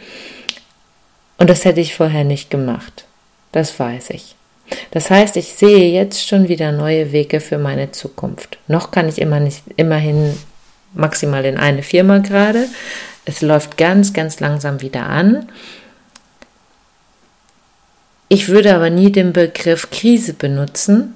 Und 1.38 1.50
das 1.50 1.64
hätte 1.64 1.80
ich 1.80 1.94
vorher 1.94 2.24
nicht 2.24 2.50
gemacht. 2.50 3.04
Das 3.52 3.78
weiß 3.78 4.10
ich. 4.10 4.34
Das 4.90 5.10
heißt, 5.10 5.36
ich 5.36 5.54
sehe 5.54 5.92
jetzt 5.92 6.26
schon 6.26 6.48
wieder 6.48 6.72
neue 6.72 7.12
Wege 7.12 7.40
für 7.40 7.58
meine 7.58 7.92
Zukunft. 7.92 8.58
Noch 8.66 8.90
kann 8.90 9.08
ich 9.08 9.20
immer 9.20 9.38
nicht, 9.38 9.62
immerhin 9.76 10.36
maximal 10.94 11.44
in 11.44 11.56
eine 11.56 11.82
Firma 11.82 12.18
gerade. 12.18 12.66
Es 13.24 13.42
läuft 13.42 13.76
ganz, 13.76 14.12
ganz 14.12 14.40
langsam 14.40 14.80
wieder 14.80 15.06
an. 15.06 15.48
Ich 18.28 18.48
würde 18.48 18.74
aber 18.74 18.90
nie 18.90 19.12
den 19.12 19.32
Begriff 19.32 19.90
Krise 19.90 20.32
benutzen 20.32 21.14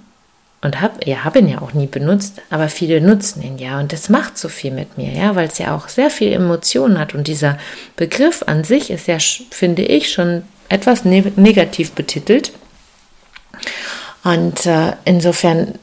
und 0.62 0.80
habe 0.80 1.00
ja, 1.04 1.24
hab 1.24 1.36
ihn 1.36 1.48
ja 1.48 1.62
auch 1.62 1.72
nie 1.72 1.86
benutzt, 1.86 2.40
aber 2.50 2.68
viele 2.68 3.00
nutzen 3.00 3.42
ihn 3.42 3.58
ja 3.58 3.80
und 3.80 3.92
das 3.92 4.08
macht 4.08 4.36
so 4.36 4.48
viel 4.48 4.70
mit 4.70 4.98
mir, 4.98 5.12
ja, 5.12 5.34
weil 5.34 5.48
es 5.48 5.58
ja 5.58 5.74
auch 5.74 5.88
sehr 5.88 6.10
viel 6.10 6.32
Emotionen 6.32 6.98
hat 6.98 7.14
und 7.14 7.28
dieser 7.28 7.58
Begriff 7.96 8.44
an 8.46 8.64
sich 8.64 8.90
ist 8.90 9.06
ja, 9.06 9.18
finde 9.50 9.82
ich, 9.82 10.12
schon 10.12 10.42
etwas 10.68 11.04
ne 11.04 11.32
negativ 11.36 11.92
betitelt. 11.92 12.52
Und 14.22 14.66
äh, 14.66 14.92
insofern 15.04 15.74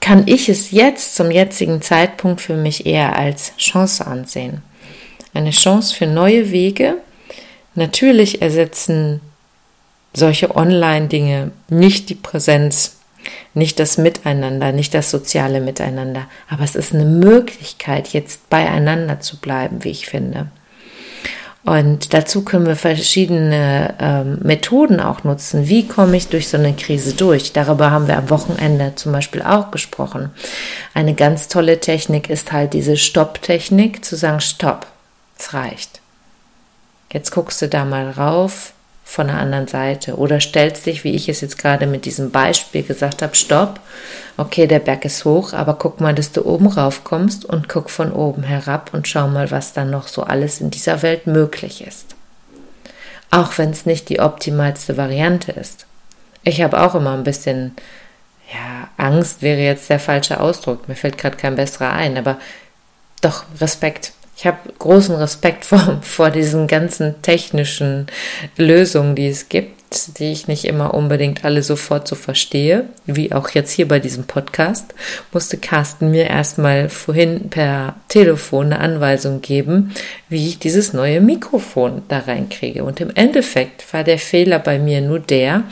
kann 0.00 0.24
ich 0.26 0.48
es 0.48 0.70
jetzt 0.70 1.14
zum 1.14 1.30
jetzigen 1.30 1.82
Zeitpunkt 1.82 2.40
für 2.40 2.56
mich 2.56 2.86
eher 2.86 3.16
als 3.16 3.56
Chance 3.56 4.06
ansehen. 4.06 4.62
Eine 5.34 5.50
Chance 5.50 5.94
für 5.94 6.06
neue 6.06 6.50
Wege. 6.50 6.96
Natürlich 7.74 8.42
ersetzen 8.42 9.20
solche 10.12 10.54
Online-Dinge 10.54 11.52
nicht 11.68 12.10
die 12.10 12.14
Präsenz, 12.14 12.96
nicht 13.54 13.78
das 13.78 13.98
Miteinander, 13.98 14.72
nicht 14.72 14.94
das 14.94 15.10
soziale 15.10 15.60
Miteinander, 15.60 16.26
aber 16.48 16.64
es 16.64 16.74
ist 16.74 16.94
eine 16.94 17.04
Möglichkeit, 17.04 18.08
jetzt 18.08 18.48
beieinander 18.50 19.20
zu 19.20 19.36
bleiben, 19.38 19.84
wie 19.84 19.90
ich 19.90 20.06
finde. 20.06 20.48
Und 21.64 22.12
dazu 22.12 22.42
können 22.42 22.66
wir 22.66 22.74
verschiedene 22.74 23.94
ähm, 24.00 24.38
Methoden 24.42 24.98
auch 24.98 25.22
nutzen. 25.22 25.68
Wie 25.68 25.86
komme 25.86 26.16
ich 26.16 26.26
durch 26.26 26.48
so 26.48 26.56
eine 26.56 26.74
Krise 26.74 27.14
durch? 27.14 27.52
Darüber 27.52 27.92
haben 27.92 28.08
wir 28.08 28.18
am 28.18 28.30
Wochenende 28.30 28.94
zum 28.96 29.12
Beispiel 29.12 29.42
auch 29.42 29.70
gesprochen. 29.70 30.30
Eine 30.92 31.14
ganz 31.14 31.46
tolle 31.46 31.78
Technik 31.78 32.28
ist 32.28 32.50
halt 32.50 32.72
diese 32.72 32.96
Stopp-Technik, 32.96 34.04
zu 34.04 34.16
sagen, 34.16 34.40
Stopp, 34.40 34.86
es 35.38 35.54
reicht. 35.54 36.00
Jetzt 37.12 37.30
guckst 37.30 37.62
du 37.62 37.68
da 37.68 37.84
mal 37.84 38.10
rauf, 38.10 38.72
von 39.12 39.26
der 39.26 39.36
anderen 39.36 39.68
Seite 39.68 40.16
oder 40.16 40.40
stellst 40.40 40.86
dich, 40.86 41.04
wie 41.04 41.14
ich 41.14 41.28
es 41.28 41.42
jetzt 41.42 41.58
gerade 41.58 41.86
mit 41.86 42.06
diesem 42.06 42.30
Beispiel 42.30 42.82
gesagt 42.82 43.20
habe, 43.20 43.34
stopp, 43.34 43.78
okay, 44.38 44.66
der 44.66 44.78
Berg 44.78 45.04
ist 45.04 45.26
hoch, 45.26 45.52
aber 45.52 45.74
guck 45.74 46.00
mal, 46.00 46.14
dass 46.14 46.32
du 46.32 46.46
oben 46.46 46.66
rauf 46.66 47.04
kommst 47.04 47.44
und 47.44 47.68
guck 47.68 47.90
von 47.90 48.10
oben 48.10 48.42
herab 48.42 48.88
und 48.94 49.06
schau 49.06 49.28
mal, 49.28 49.50
was 49.50 49.74
dann 49.74 49.90
noch 49.90 50.08
so 50.08 50.22
alles 50.22 50.62
in 50.62 50.70
dieser 50.70 51.02
Welt 51.02 51.26
möglich 51.26 51.86
ist. 51.86 52.16
Auch 53.30 53.58
wenn 53.58 53.68
es 53.68 53.84
nicht 53.84 54.08
die 54.08 54.20
optimalste 54.20 54.96
Variante 54.96 55.52
ist. 55.52 55.84
Ich 56.42 56.62
habe 56.62 56.80
auch 56.80 56.94
immer 56.94 57.12
ein 57.12 57.24
bisschen, 57.24 57.76
ja, 58.50 58.88
Angst 58.96 59.42
wäre 59.42 59.60
jetzt 59.60 59.90
der 59.90 60.00
falsche 60.00 60.40
Ausdruck, 60.40 60.88
mir 60.88 60.96
fällt 60.96 61.18
gerade 61.18 61.36
kein 61.36 61.56
besserer 61.56 61.92
ein, 61.92 62.16
aber 62.16 62.38
doch 63.20 63.44
Respekt 63.60 64.14
ich 64.42 64.46
habe 64.48 64.72
großen 64.76 65.14
Respekt 65.14 65.64
vor, 65.64 65.98
vor 66.02 66.30
diesen 66.30 66.66
ganzen 66.66 67.22
technischen 67.22 68.08
Lösungen, 68.56 69.14
die 69.14 69.28
es 69.28 69.48
gibt, 69.48 70.18
die 70.18 70.32
ich 70.32 70.48
nicht 70.48 70.64
immer 70.64 70.94
unbedingt 70.94 71.44
alle 71.44 71.62
sofort 71.62 72.08
so 72.08 72.16
verstehe, 72.16 72.86
wie 73.06 73.32
auch 73.32 73.50
jetzt 73.50 73.70
hier 73.70 73.86
bei 73.86 74.00
diesem 74.00 74.24
Podcast, 74.24 74.94
musste 75.30 75.58
Carsten 75.58 76.10
mir 76.10 76.26
erstmal 76.26 76.88
vorhin 76.88 77.50
per 77.50 77.94
Telefon 78.08 78.72
eine 78.72 78.80
Anweisung 78.80 79.42
geben, 79.42 79.92
wie 80.28 80.48
ich 80.48 80.58
dieses 80.58 80.92
neue 80.92 81.20
Mikrofon 81.20 82.02
da 82.08 82.18
reinkriege. 82.18 82.82
Und 82.82 83.00
im 83.00 83.10
Endeffekt 83.14 83.92
war 83.94 84.02
der 84.02 84.18
Fehler 84.18 84.58
bei 84.58 84.80
mir 84.80 85.02
nur 85.02 85.20
der, 85.20 85.62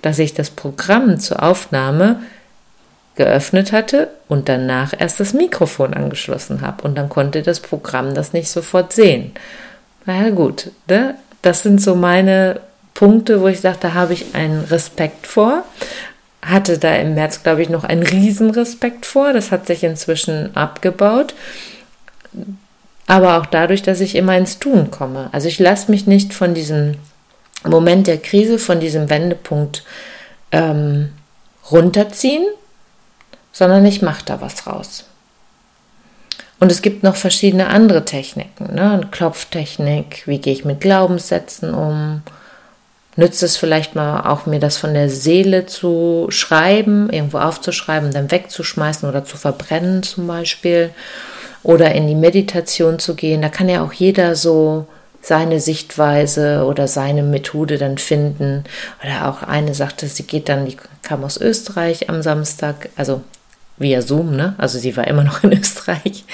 dass 0.00 0.18
ich 0.18 0.32
das 0.32 0.48
Programm 0.48 1.20
zur 1.20 1.42
Aufnahme 1.42 2.20
geöffnet 3.16 3.72
hatte 3.72 4.08
und 4.28 4.48
danach 4.48 4.92
erst 4.98 5.20
das 5.20 5.34
Mikrofon 5.34 5.94
angeschlossen 5.94 6.60
habe. 6.60 6.82
Und 6.82 6.96
dann 6.96 7.08
konnte 7.08 7.42
das 7.42 7.60
Programm 7.60 8.14
das 8.14 8.32
nicht 8.32 8.48
sofort 8.48 8.92
sehen. 8.92 9.32
Na 10.06 10.24
ja, 10.24 10.30
gut, 10.30 10.70
ne? 10.88 11.14
das 11.42 11.62
sind 11.62 11.80
so 11.80 11.94
meine 11.94 12.60
Punkte, 12.94 13.40
wo 13.40 13.48
ich 13.48 13.60
sage, 13.60 13.78
da 13.80 13.94
habe 13.94 14.12
ich 14.12 14.34
einen 14.34 14.64
Respekt 14.64 15.26
vor. 15.26 15.62
Hatte 16.42 16.78
da 16.78 16.94
im 16.96 17.14
März, 17.14 17.42
glaube 17.42 17.62
ich, 17.62 17.68
noch 17.68 17.84
einen 17.84 18.02
Riesenrespekt 18.02 19.06
vor. 19.06 19.32
Das 19.32 19.50
hat 19.50 19.66
sich 19.66 19.84
inzwischen 19.84 20.56
abgebaut. 20.56 21.34
Aber 23.06 23.38
auch 23.38 23.46
dadurch, 23.46 23.82
dass 23.82 24.00
ich 24.00 24.16
immer 24.16 24.36
ins 24.36 24.58
Tun 24.58 24.90
komme. 24.90 25.28
Also 25.32 25.48
ich 25.48 25.58
lasse 25.58 25.90
mich 25.90 26.06
nicht 26.06 26.32
von 26.32 26.54
diesem 26.54 26.96
Moment 27.64 28.06
der 28.06 28.18
Krise, 28.18 28.58
von 28.58 28.80
diesem 28.80 29.10
Wendepunkt 29.10 29.84
ähm, 30.52 31.10
runterziehen, 31.70 32.44
sondern 33.54 33.86
ich 33.86 34.02
mache 34.02 34.24
da 34.26 34.42
was 34.42 34.66
raus. 34.66 35.04
Und 36.60 36.70
es 36.70 36.82
gibt 36.82 37.02
noch 37.02 37.16
verschiedene 37.16 37.68
andere 37.68 38.04
Techniken, 38.04 38.74
ne? 38.74 39.00
Klopftechnik, 39.10 40.24
wie 40.26 40.38
gehe 40.38 40.52
ich 40.52 40.64
mit 40.64 40.80
Glaubenssätzen 40.80 41.72
um? 41.72 42.22
Nützt 43.16 43.44
es 43.44 43.56
vielleicht 43.56 43.94
mal 43.94 44.28
auch 44.28 44.46
mir 44.46 44.58
das 44.58 44.76
von 44.76 44.92
der 44.92 45.08
Seele 45.08 45.66
zu 45.66 46.26
schreiben, 46.30 47.10
irgendwo 47.10 47.38
aufzuschreiben, 47.38 48.12
dann 48.12 48.30
wegzuschmeißen 48.30 49.08
oder 49.08 49.24
zu 49.24 49.36
verbrennen 49.36 50.02
zum 50.02 50.26
Beispiel 50.26 50.90
oder 51.62 51.94
in 51.94 52.08
die 52.08 52.16
Meditation 52.16 52.98
zu 52.98 53.14
gehen. 53.14 53.40
Da 53.40 53.50
kann 53.50 53.68
ja 53.68 53.84
auch 53.84 53.92
jeder 53.92 54.34
so 54.34 54.86
seine 55.22 55.60
Sichtweise 55.60 56.64
oder 56.64 56.88
seine 56.88 57.22
Methode 57.22 57.78
dann 57.78 57.98
finden. 57.98 58.64
Oder 59.02 59.28
auch 59.28 59.42
eine 59.42 59.74
sagte, 59.74 60.08
sie 60.08 60.24
geht 60.24 60.48
dann, 60.48 60.66
die 60.66 60.76
kam 61.02 61.24
aus 61.24 61.40
Österreich 61.40 62.10
am 62.10 62.20
Samstag, 62.20 62.88
also 62.96 63.22
via 63.76 64.02
Zoom, 64.02 64.36
ne? 64.36 64.54
Also 64.56 64.78
sie 64.78 64.96
war 64.96 65.08
immer 65.08 65.24
noch 65.24 65.42
in 65.42 65.52
Österreich. 65.58 66.24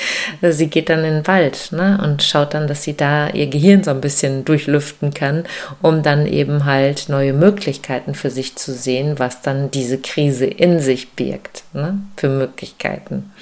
Sie 0.43 0.67
geht 0.67 0.91
dann 0.91 1.05
in 1.05 1.15
den 1.15 1.27
Wald, 1.27 1.71
ne? 1.73 1.99
Und 2.03 2.23
schaut 2.23 2.53
dann, 2.53 2.67
dass 2.67 2.83
sie 2.83 2.97
da 2.97 3.29
ihr 3.29 3.47
Gehirn 3.47 3.83
so 3.83 3.91
ein 3.91 4.03
bisschen 4.03 4.45
durchlüften 4.45 5.15
kann, 5.15 5.45
um 5.81 6.03
dann 6.03 6.27
eben 6.27 6.67
halt 6.67 7.09
neue 7.09 7.33
Möglichkeiten 7.33 8.15
für 8.15 8.31
sich 8.31 8.57
zu 8.57 8.73
sehen, 8.73 9.19
was 9.19 9.41
dann 9.41 9.71
diese 9.71 9.99
Krise 9.99 10.45
in 10.45 10.81
sich 10.81 11.13
birgt, 11.13 11.65
ne? 11.73 11.99
Für 12.17 12.29
Möglichkeiten. 12.29 13.33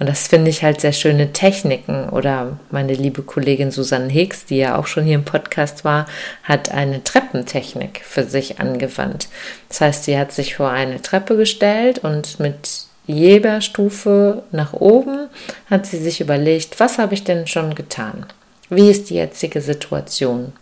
Und 0.00 0.08
das 0.08 0.26
finde 0.26 0.50
ich 0.50 0.64
halt 0.64 0.80
sehr 0.80 0.92
schöne 0.92 1.32
Techniken. 1.32 2.08
Oder 2.08 2.58
meine 2.70 2.94
liebe 2.94 3.22
Kollegin 3.22 3.70
Susanne 3.70 4.08
Hicks, 4.08 4.46
die 4.46 4.58
ja 4.58 4.76
auch 4.76 4.88
schon 4.88 5.04
hier 5.04 5.14
im 5.14 5.24
Podcast 5.24 5.84
war, 5.84 6.06
hat 6.42 6.72
eine 6.72 7.04
Treppentechnik 7.04 8.00
für 8.04 8.24
sich 8.24 8.58
angewandt. 8.58 9.28
Das 9.68 9.80
heißt, 9.80 10.04
sie 10.04 10.18
hat 10.18 10.32
sich 10.32 10.56
vor 10.56 10.70
eine 10.70 11.00
Treppe 11.02 11.36
gestellt 11.36 12.00
und 12.00 12.40
mit 12.40 12.87
jeder 13.08 13.60
Stufe 13.60 14.42
nach 14.52 14.72
oben 14.72 15.28
hat 15.68 15.86
sie 15.86 15.98
sich 15.98 16.20
überlegt, 16.20 16.78
was 16.78 16.98
habe 16.98 17.14
ich 17.14 17.24
denn 17.24 17.46
schon 17.46 17.74
getan? 17.74 18.26
Wie 18.70 18.90
ist 18.90 19.10
die 19.10 19.14
jetzige 19.14 19.60
Situation? 19.60 20.52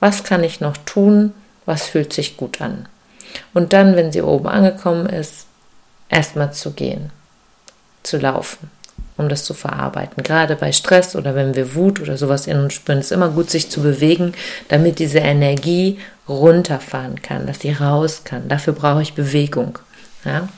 Was 0.00 0.24
kann 0.24 0.44
ich 0.44 0.60
noch 0.60 0.76
tun? 0.78 1.32
Was 1.64 1.86
fühlt 1.86 2.12
sich 2.12 2.36
gut 2.36 2.60
an? 2.60 2.88
Und 3.54 3.72
dann, 3.72 3.96
wenn 3.96 4.12
sie 4.12 4.20
oben 4.20 4.48
angekommen 4.48 5.06
ist, 5.06 5.46
erstmal 6.08 6.52
zu 6.52 6.72
gehen, 6.72 7.10
zu 8.02 8.18
laufen 8.18 8.70
um 9.16 9.28
das 9.28 9.44
zu 9.44 9.54
verarbeiten. 9.54 10.22
Gerade 10.22 10.56
bei 10.56 10.72
Stress 10.72 11.16
oder 11.16 11.34
wenn 11.34 11.54
wir 11.54 11.74
Wut 11.74 12.00
oder 12.00 12.16
sowas 12.16 12.46
in 12.46 12.58
uns 12.58 12.74
spüren, 12.74 12.98
ist 12.98 13.12
immer 13.12 13.28
gut, 13.28 13.50
sich 13.50 13.70
zu 13.70 13.82
bewegen, 13.82 14.32
damit 14.68 14.98
diese 14.98 15.18
Energie 15.18 15.98
runterfahren 16.28 17.20
kann, 17.20 17.46
dass 17.46 17.58
die 17.58 17.72
raus 17.72 18.22
kann. 18.24 18.48
Dafür 18.48 18.72
brauche 18.72 19.02
ich 19.02 19.14
Bewegung. 19.14 19.78
Ja? 20.24 20.48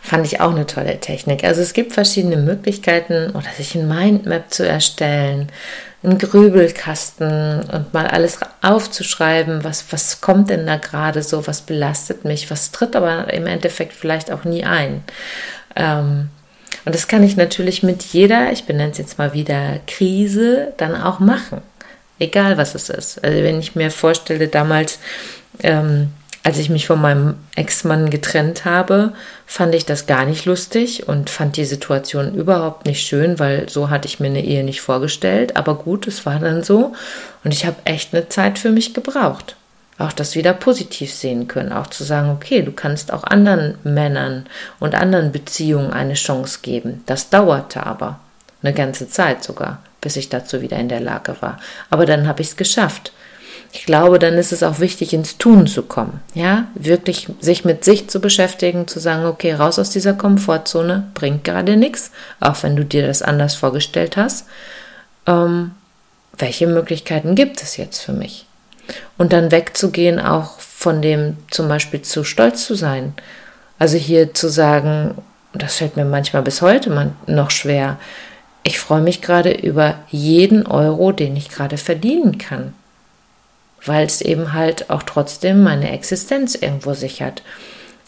Fand 0.00 0.26
ich 0.26 0.40
auch 0.40 0.50
eine 0.50 0.66
tolle 0.66 0.98
Technik. 1.00 1.44
Also 1.44 1.60
es 1.60 1.72
gibt 1.72 1.92
verschiedene 1.92 2.36
Möglichkeiten 2.36 3.30
oder 3.30 3.48
sich 3.56 3.74
ein 3.74 3.88
Mindmap 3.88 4.52
zu 4.52 4.66
erstellen, 4.66 5.48
einen 6.02 6.18
Grübelkasten 6.18 7.60
und 7.60 7.94
mal 7.94 8.08
alles 8.08 8.40
aufzuschreiben, 8.60 9.62
was, 9.62 9.84
was 9.90 10.20
kommt 10.20 10.50
denn 10.50 10.66
da 10.66 10.76
gerade 10.76 11.22
so, 11.22 11.46
was 11.46 11.62
belastet 11.62 12.24
mich, 12.24 12.50
was 12.50 12.72
tritt 12.72 12.96
aber 12.96 13.32
im 13.32 13.46
Endeffekt 13.46 13.92
vielleicht 13.92 14.32
auch 14.32 14.44
nie 14.44 14.64
ein. 14.64 15.04
Ähm, 15.76 16.28
und 16.84 16.94
das 16.94 17.06
kann 17.06 17.22
ich 17.22 17.36
natürlich 17.36 17.82
mit 17.82 18.02
jeder, 18.02 18.50
ich 18.50 18.64
benenne 18.64 18.90
es 18.90 18.98
jetzt 18.98 19.18
mal 19.18 19.32
wieder 19.32 19.78
Krise, 19.86 20.72
dann 20.76 21.00
auch 21.00 21.20
machen. 21.20 21.62
Egal 22.18 22.56
was 22.56 22.74
es 22.74 22.88
ist. 22.88 23.22
Also 23.22 23.42
wenn 23.42 23.60
ich 23.60 23.76
mir 23.76 23.90
vorstelle, 23.90 24.48
damals 24.48 24.98
ähm, 25.62 26.12
als 26.44 26.58
ich 26.58 26.70
mich 26.70 26.86
von 26.86 27.00
meinem 27.00 27.34
Ex-Mann 27.54 28.10
getrennt 28.10 28.64
habe, 28.64 29.12
fand 29.46 29.74
ich 29.74 29.86
das 29.86 30.06
gar 30.06 30.24
nicht 30.24 30.44
lustig 30.44 31.08
und 31.08 31.30
fand 31.30 31.56
die 31.56 31.64
Situation 31.64 32.34
überhaupt 32.34 32.86
nicht 32.86 33.06
schön, 33.06 33.38
weil 33.38 33.68
so 33.68 33.90
hatte 33.90 34.08
ich 34.08 34.18
mir 34.18 34.26
eine 34.26 34.44
Ehe 34.44 34.64
nicht 34.64 34.80
vorgestellt. 34.80 35.56
Aber 35.56 35.76
gut, 35.76 36.08
es 36.08 36.26
war 36.26 36.40
dann 36.40 36.64
so 36.64 36.94
und 37.44 37.52
ich 37.52 37.64
habe 37.64 37.76
echt 37.84 38.12
eine 38.12 38.28
Zeit 38.28 38.58
für 38.58 38.70
mich 38.70 38.92
gebraucht. 38.92 39.54
Auch 39.98 40.12
das 40.12 40.34
wieder 40.34 40.52
positiv 40.52 41.14
sehen 41.14 41.46
können, 41.46 41.72
auch 41.72 41.86
zu 41.86 42.02
sagen, 42.02 42.30
okay, 42.30 42.62
du 42.62 42.72
kannst 42.72 43.12
auch 43.12 43.22
anderen 43.22 43.76
Männern 43.84 44.46
und 44.80 44.96
anderen 44.96 45.30
Beziehungen 45.30 45.92
eine 45.92 46.14
Chance 46.14 46.58
geben. 46.62 47.04
Das 47.06 47.30
dauerte 47.30 47.86
aber 47.86 48.18
eine 48.62 48.72
ganze 48.72 49.08
Zeit 49.08 49.44
sogar, 49.44 49.80
bis 50.00 50.16
ich 50.16 50.28
dazu 50.28 50.60
wieder 50.60 50.78
in 50.78 50.88
der 50.88 51.00
Lage 51.00 51.36
war. 51.40 51.58
Aber 51.88 52.04
dann 52.04 52.26
habe 52.26 52.42
ich 52.42 52.48
es 52.48 52.56
geschafft. 52.56 53.12
Ich 53.74 53.86
glaube, 53.86 54.18
dann 54.18 54.34
ist 54.34 54.52
es 54.52 54.62
auch 54.62 54.80
wichtig, 54.80 55.14
ins 55.14 55.38
Tun 55.38 55.66
zu 55.66 55.82
kommen. 55.82 56.20
Ja, 56.34 56.66
wirklich 56.74 57.28
sich 57.40 57.64
mit 57.64 57.84
sich 57.84 58.08
zu 58.08 58.20
beschäftigen, 58.20 58.86
zu 58.86 59.00
sagen, 59.00 59.24
okay, 59.24 59.54
raus 59.54 59.78
aus 59.78 59.88
dieser 59.88 60.12
Komfortzone, 60.12 61.10
bringt 61.14 61.44
gerade 61.44 61.78
nichts, 61.78 62.10
auch 62.38 62.62
wenn 62.62 62.76
du 62.76 62.84
dir 62.84 63.06
das 63.06 63.22
anders 63.22 63.54
vorgestellt 63.54 64.18
hast. 64.18 64.44
Ähm, 65.26 65.72
welche 66.36 66.66
Möglichkeiten 66.66 67.34
gibt 67.34 67.62
es 67.62 67.78
jetzt 67.78 68.00
für 68.00 68.12
mich? 68.12 68.44
Und 69.16 69.32
dann 69.32 69.50
wegzugehen, 69.50 70.20
auch 70.20 70.60
von 70.60 71.00
dem 71.00 71.38
zum 71.50 71.66
Beispiel 71.68 72.02
zu 72.02 72.24
stolz 72.24 72.66
zu 72.66 72.74
sein. 72.74 73.14
Also 73.78 73.96
hier 73.96 74.34
zu 74.34 74.50
sagen, 74.50 75.14
das 75.54 75.76
fällt 75.76 75.96
mir 75.96 76.04
manchmal 76.04 76.42
bis 76.42 76.60
heute 76.60 77.14
noch 77.26 77.50
schwer, 77.50 77.98
ich 78.64 78.78
freue 78.78 79.00
mich 79.00 79.22
gerade 79.22 79.50
über 79.50 79.96
jeden 80.10 80.66
Euro, 80.66 81.10
den 81.10 81.36
ich 81.36 81.48
gerade 81.48 81.78
verdienen 81.78 82.38
kann 82.38 82.74
weil 83.84 84.06
es 84.06 84.20
eben 84.20 84.52
halt 84.52 84.90
auch 84.90 85.02
trotzdem 85.02 85.62
meine 85.62 85.90
Existenz 85.92 86.54
irgendwo 86.54 86.94
sichert. 86.94 87.42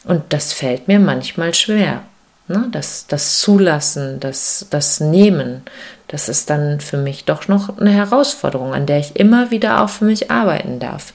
Und 0.05 0.33
das 0.33 0.53
fällt 0.53 0.89
mir 0.89 0.99
manchmal 0.99 1.55
schwer. 1.55 2.03
Ne? 2.47 2.69
Das, 2.71 3.07
das 3.07 3.39
Zulassen, 3.39 4.21
das, 4.21 4.67
das 4.71 5.01
Nehmen, 5.01 5.63
das 6.09 6.29
ist 6.29 6.51
dann 6.51 6.81
für 6.81 6.99
mich 6.99 7.25
doch 7.25 7.49
noch 7.49 7.79
eine 7.79 7.91
Herausforderung, 7.91 8.75
an 8.75 8.87
der 8.87 8.99
ich 8.99 9.17
immer 9.17 9.51
wieder 9.51 9.83
auch 9.83 9.89
für 9.89 10.05
mich 10.05 10.31
arbeiten 10.31 10.79
darf. 10.79 11.13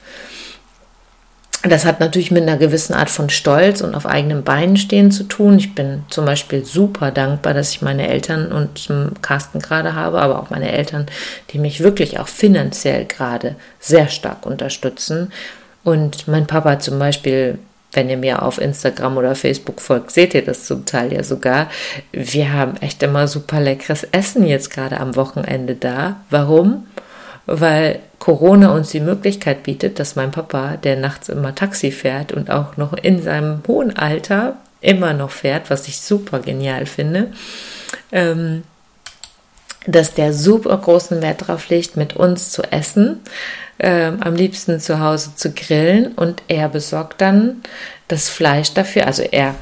Das 1.62 1.84
hat 1.84 2.00
natürlich 2.00 2.30
mit 2.30 2.42
einer 2.42 2.56
gewissen 2.56 2.94
Art 2.94 3.10
von 3.10 3.28
Stolz 3.28 3.82
und 3.82 3.94
auf 3.94 4.06
eigenen 4.06 4.44
Beinen 4.44 4.78
stehen 4.78 5.10
zu 5.10 5.24
tun. 5.24 5.58
Ich 5.58 5.74
bin 5.74 6.04
zum 6.08 6.24
Beispiel 6.24 6.64
super 6.64 7.10
dankbar, 7.10 7.52
dass 7.52 7.70
ich 7.70 7.82
meine 7.82 8.08
Eltern 8.08 8.50
und 8.50 8.88
Carsten 9.20 9.58
gerade 9.58 9.94
habe, 9.94 10.22
aber 10.22 10.40
auch 10.40 10.48
meine 10.48 10.72
Eltern, 10.72 11.04
die 11.50 11.58
mich 11.58 11.80
wirklich 11.80 12.18
auch 12.18 12.28
finanziell 12.28 13.04
gerade 13.04 13.56
sehr 13.78 14.08
stark 14.08 14.46
unterstützen. 14.46 15.32
Und 15.84 16.28
mein 16.28 16.46
Papa 16.46 16.78
zum 16.78 16.98
Beispiel, 16.98 17.58
wenn 17.92 18.08
ihr 18.08 18.16
mir 18.16 18.42
auf 18.42 18.58
Instagram 18.58 19.18
oder 19.18 19.34
Facebook 19.34 19.82
folgt, 19.82 20.12
seht 20.12 20.32
ihr 20.32 20.44
das 20.44 20.64
zum 20.64 20.86
Teil 20.86 21.12
ja 21.12 21.22
sogar. 21.22 21.68
Wir 22.10 22.54
haben 22.54 22.78
echt 22.80 23.02
immer 23.02 23.28
super 23.28 23.60
leckeres 23.60 24.04
Essen 24.12 24.46
jetzt 24.46 24.70
gerade 24.70 24.98
am 24.98 25.14
Wochenende 25.14 25.74
da. 25.74 26.16
Warum? 26.30 26.86
Weil 27.52 27.98
Corona 28.20 28.72
uns 28.72 28.90
die 28.90 29.00
Möglichkeit 29.00 29.64
bietet, 29.64 29.98
dass 29.98 30.14
mein 30.14 30.30
Papa, 30.30 30.76
der 30.76 30.96
nachts 30.96 31.28
immer 31.28 31.54
Taxi 31.54 31.90
fährt 31.90 32.30
und 32.30 32.50
auch 32.50 32.76
noch 32.76 32.92
in 32.92 33.22
seinem 33.22 33.62
hohen 33.66 33.96
Alter 33.96 34.56
immer 34.80 35.14
noch 35.14 35.30
fährt, 35.30 35.68
was 35.68 35.88
ich 35.88 36.00
super 36.00 36.38
genial 36.38 36.86
finde, 36.86 37.32
ähm, 38.12 38.62
dass 39.86 40.14
der 40.14 40.32
super 40.32 40.76
großen 40.76 41.22
Wert 41.22 41.42
darauf 41.42 41.68
legt, 41.70 41.96
mit 41.96 42.14
uns 42.14 42.52
zu 42.52 42.62
essen, 42.70 43.20
ähm, 43.78 44.22
am 44.22 44.34
liebsten 44.34 44.78
zu 44.78 45.00
Hause 45.00 45.34
zu 45.34 45.50
grillen. 45.52 46.12
Und 46.12 46.42
er 46.46 46.68
besorgt 46.68 47.20
dann 47.20 47.62
das 48.08 48.28
Fleisch 48.28 48.74
dafür, 48.74 49.06
also 49.06 49.22
er 49.22 49.54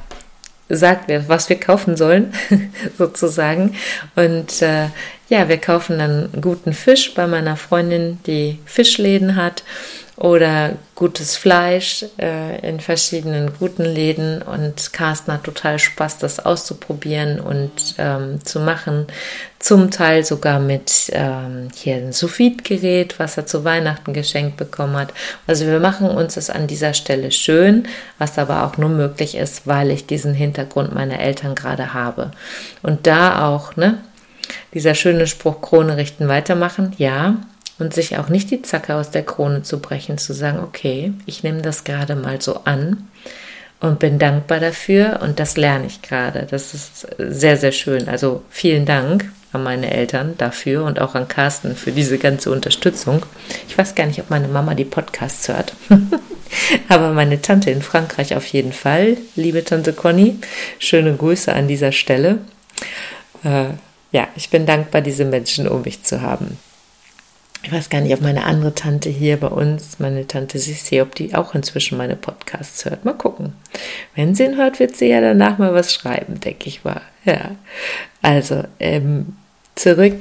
sagt 0.68 1.08
mir, 1.08 1.28
was 1.28 1.48
wir 1.48 1.58
kaufen 1.58 1.96
sollen, 1.96 2.32
sozusagen. 2.98 3.74
Und 4.16 4.62
äh, 4.62 4.88
ja, 5.28 5.48
wir 5.48 5.58
kaufen 5.58 5.98
dann 5.98 6.28
guten 6.40 6.72
Fisch 6.72 7.14
bei 7.14 7.26
meiner 7.26 7.56
Freundin, 7.56 8.18
die 8.26 8.58
Fischläden 8.64 9.36
hat 9.36 9.62
oder 10.18 10.72
gutes 10.96 11.36
Fleisch 11.36 12.04
äh, 12.18 12.68
in 12.68 12.80
verschiedenen 12.80 13.52
guten 13.56 13.84
Läden 13.84 14.42
und 14.42 14.92
Carsten 14.92 15.32
hat 15.32 15.44
total 15.44 15.78
Spaß, 15.78 16.18
das 16.18 16.44
auszuprobieren 16.44 17.38
und 17.38 17.94
ähm, 17.98 18.44
zu 18.44 18.58
machen. 18.58 19.06
Zum 19.60 19.92
Teil 19.92 20.24
sogar 20.24 20.58
mit 20.58 21.10
ähm, 21.12 21.68
hier 21.72 21.96
ein 21.96 22.12
sous 22.12 22.36
gerät 22.64 23.20
was 23.20 23.36
er 23.36 23.46
zu 23.46 23.64
Weihnachten 23.64 24.12
geschenkt 24.12 24.56
bekommen 24.56 24.96
hat. 24.96 25.12
Also 25.46 25.66
wir 25.66 25.78
machen 25.78 26.10
uns 26.10 26.34
das 26.34 26.50
an 26.50 26.66
dieser 26.66 26.94
Stelle 26.94 27.30
schön, 27.30 27.86
was 28.18 28.38
aber 28.38 28.64
auch 28.64 28.76
nur 28.76 28.90
möglich 28.90 29.36
ist, 29.36 29.68
weil 29.68 29.92
ich 29.92 30.06
diesen 30.06 30.34
Hintergrund 30.34 30.92
meiner 30.92 31.20
Eltern 31.20 31.54
gerade 31.54 31.94
habe. 31.94 32.32
Und 32.82 33.06
da 33.06 33.46
auch, 33.46 33.76
ne, 33.76 33.98
dieser 34.74 34.96
schöne 34.96 35.28
Spruch 35.28 35.60
Krone 35.60 35.96
richten, 35.96 36.26
weitermachen, 36.26 36.94
ja, 36.98 37.36
und 37.78 37.94
sich 37.94 38.18
auch 38.18 38.28
nicht 38.28 38.50
die 38.50 38.62
Zacke 38.62 38.94
aus 38.94 39.10
der 39.10 39.24
Krone 39.24 39.62
zu 39.62 39.80
brechen, 39.80 40.18
zu 40.18 40.32
sagen, 40.32 40.60
okay, 40.60 41.12
ich 41.26 41.42
nehme 41.42 41.62
das 41.62 41.84
gerade 41.84 42.16
mal 42.16 42.40
so 42.40 42.60
an 42.64 43.08
und 43.80 43.98
bin 43.98 44.18
dankbar 44.18 44.60
dafür 44.60 45.20
und 45.22 45.38
das 45.38 45.56
lerne 45.56 45.86
ich 45.86 46.02
gerade. 46.02 46.46
Das 46.50 46.74
ist 46.74 47.06
sehr, 47.18 47.56
sehr 47.56 47.72
schön. 47.72 48.08
Also 48.08 48.42
vielen 48.50 48.84
Dank 48.84 49.30
an 49.52 49.62
meine 49.62 49.90
Eltern 49.90 50.34
dafür 50.36 50.84
und 50.84 51.00
auch 51.00 51.14
an 51.14 51.28
Carsten 51.28 51.76
für 51.76 51.92
diese 51.92 52.18
ganze 52.18 52.50
Unterstützung. 52.50 53.24
Ich 53.68 53.78
weiß 53.78 53.94
gar 53.94 54.06
nicht, 54.06 54.20
ob 54.20 54.30
meine 54.30 54.48
Mama 54.48 54.74
die 54.74 54.84
Podcasts 54.84 55.48
hört, 55.48 55.72
aber 56.88 57.12
meine 57.12 57.40
Tante 57.40 57.70
in 57.70 57.82
Frankreich 57.82 58.34
auf 58.34 58.46
jeden 58.46 58.72
Fall. 58.72 59.16
Liebe 59.36 59.64
Tante 59.64 59.92
Conny, 59.92 60.38
schöne 60.78 61.14
Grüße 61.16 61.52
an 61.52 61.68
dieser 61.68 61.92
Stelle. 61.92 62.38
Äh, 63.44 63.66
ja, 64.10 64.28
ich 64.36 64.50
bin 64.50 64.66
dankbar, 64.66 65.00
diese 65.00 65.24
Menschen 65.24 65.68
um 65.68 65.82
mich 65.82 66.02
zu 66.02 66.20
haben. 66.20 66.58
Ich 67.62 67.72
weiß 67.72 67.90
gar 67.90 68.00
nicht, 68.00 68.14
ob 68.14 68.20
meine 68.20 68.44
andere 68.44 68.74
Tante 68.74 69.10
hier 69.10 69.36
bei 69.36 69.48
uns, 69.48 69.98
meine 69.98 70.26
Tante 70.26 70.58
Sissi, 70.58 71.00
ob 71.00 71.14
die 71.14 71.34
auch 71.34 71.54
inzwischen 71.54 71.98
meine 71.98 72.16
Podcasts 72.16 72.84
hört. 72.84 73.04
Mal 73.04 73.14
gucken. 73.14 73.52
Wenn 74.14 74.34
sie 74.34 74.44
ihn 74.44 74.56
hört, 74.56 74.78
wird 74.78 74.96
sie 74.96 75.08
ja 75.08 75.20
danach 75.20 75.58
mal 75.58 75.74
was 75.74 75.92
schreiben, 75.92 76.40
denke 76.40 76.68
ich 76.68 76.84
mal. 76.84 77.00
Ja. 77.24 77.50
Also, 78.22 78.64
ähm, 78.78 79.36
zurück, 79.74 80.18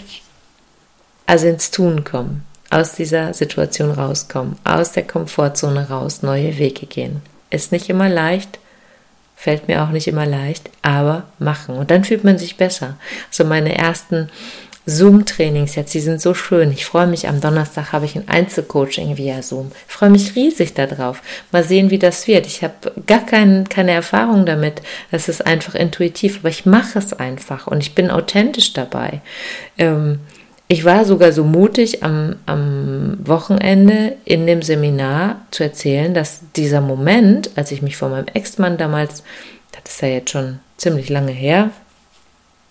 also 1.26 1.48
ins 1.48 1.72
Tun 1.72 2.04
kommen, 2.04 2.44
aus 2.70 2.94
dieser 2.94 3.34
Situation 3.34 3.92
rauskommen, 3.92 4.58
aus 4.64 4.92
der 4.94 5.06
Komfortzone 5.06 5.90
raus, 5.90 6.24
neue 6.24 6.58
Wege 6.58 6.88
gehen. 6.88 7.22
Ist 7.50 7.72
nicht 7.72 7.90
immer 7.90 8.10
leicht, 8.10 8.60
Fällt 9.40 9.68
mir 9.68 9.84
auch 9.84 9.90
nicht 9.90 10.08
immer 10.08 10.26
leicht, 10.26 10.72
aber 10.82 11.26
machen. 11.38 11.76
Und 11.76 11.92
dann 11.92 12.04
fühlt 12.04 12.24
man 12.24 12.40
sich 12.40 12.58
besser. 12.58 12.98
Also 13.30 13.46
meine 13.46 13.78
ersten 13.78 14.32
Zoom-Trainings 14.90 15.76
jetzt, 15.76 15.94
die 15.94 16.00
sind 16.00 16.22
so 16.22 16.34
schön. 16.34 16.72
Ich 16.72 16.86
freue 16.86 17.08
mich, 17.08 17.28
am 17.28 17.42
Donnerstag 17.42 17.92
habe 17.92 18.06
ich 18.06 18.16
ein 18.16 18.30
Einzelcoaching 18.30 19.18
via 19.18 19.42
Zoom. 19.42 19.74
Ich 19.86 19.94
freue 19.94 20.10
mich 20.10 20.36
riesig 20.36 20.74
darauf. 20.76 21.22
Mal 21.52 21.66
sehen, 21.66 21.90
wie 21.90 22.00
das 22.00 22.26
wird. 22.26 22.48
Ich 22.48 22.64
habe 22.64 22.94
gar 23.06 23.26
kein, 23.26 23.68
keine 23.68 23.92
Erfahrung 23.92 24.46
damit. 24.46 24.82
Das 25.12 25.28
ist 25.28 25.46
einfach 25.46 25.76
intuitiv, 25.76 26.40
aber 26.40 26.50
ich 26.50 26.66
mache 26.66 27.00
es 27.00 27.12
einfach 27.12 27.68
und 27.68 27.82
ich 27.82 27.96
bin 27.96 28.10
authentisch 28.10 28.72
dabei. 28.72 29.20
Ähm, 29.78 30.20
ich 30.70 30.86
war 30.86 31.04
sogar 31.04 31.34
so 31.34 31.44
mutig, 31.44 32.04
am, 32.04 32.38
am 32.46 33.18
Wochenende 33.26 34.16
in 34.24 34.48
dem 34.48 34.62
Seminar 34.62 35.42
zu 35.52 35.64
erzählen, 35.64 36.14
dass 36.14 36.40
dieser 36.56 36.80
Moment, 36.80 37.52
als 37.56 37.74
ich 37.74 37.82
mich 37.82 37.98
von 37.98 38.12
meinem 38.12 38.28
Ex-Mann 38.34 38.78
damals, 38.78 39.24
das 39.72 39.96
ist 39.96 40.02
ja 40.02 40.08
jetzt 40.08 40.32
schon 40.32 40.60
ziemlich 40.78 41.10
lange 41.10 41.34
her, 41.34 41.72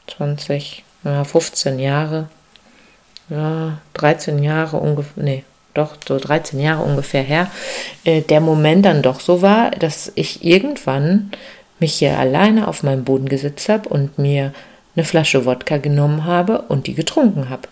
20, 0.07 0.85
ja, 1.07 1.25
15 1.25 1.79
Jahre, 1.79 2.29
ja, 3.31 3.79
13 3.95 4.43
Jahre 4.43 4.79
ungefähr, 4.79 5.23
nee, 5.23 5.45
doch 5.73 5.97
so 6.07 6.19
13 6.19 6.61
Jahre 6.61 6.83
ungefähr 6.83 7.23
her, 7.23 7.51
äh, 8.05 8.23
der 8.23 8.41
Moment 8.41 8.85
dann 8.85 9.03
doch 9.03 9.21
so 9.21 9.41
war, 9.41 9.71
dass 9.71 10.13
ich 10.17 10.45
irgendwann 10.45 11.31
mich 11.79 11.95
hier 11.95 12.19
alleine 12.19 12.69
auf 12.69 12.83
meinem 12.83 13.05
Boden 13.05 13.29
gesetzt 13.29 13.69
habe 13.69 13.89
und 13.89 14.19
mir 14.19 14.53
eine 14.97 15.05
Flasche 15.05 15.45
Wodka 15.45 15.77
genommen 15.77 16.25
habe 16.25 16.63
und 16.63 16.87
die 16.87 16.95
getrunken 16.95 17.51
habe. 17.51 17.69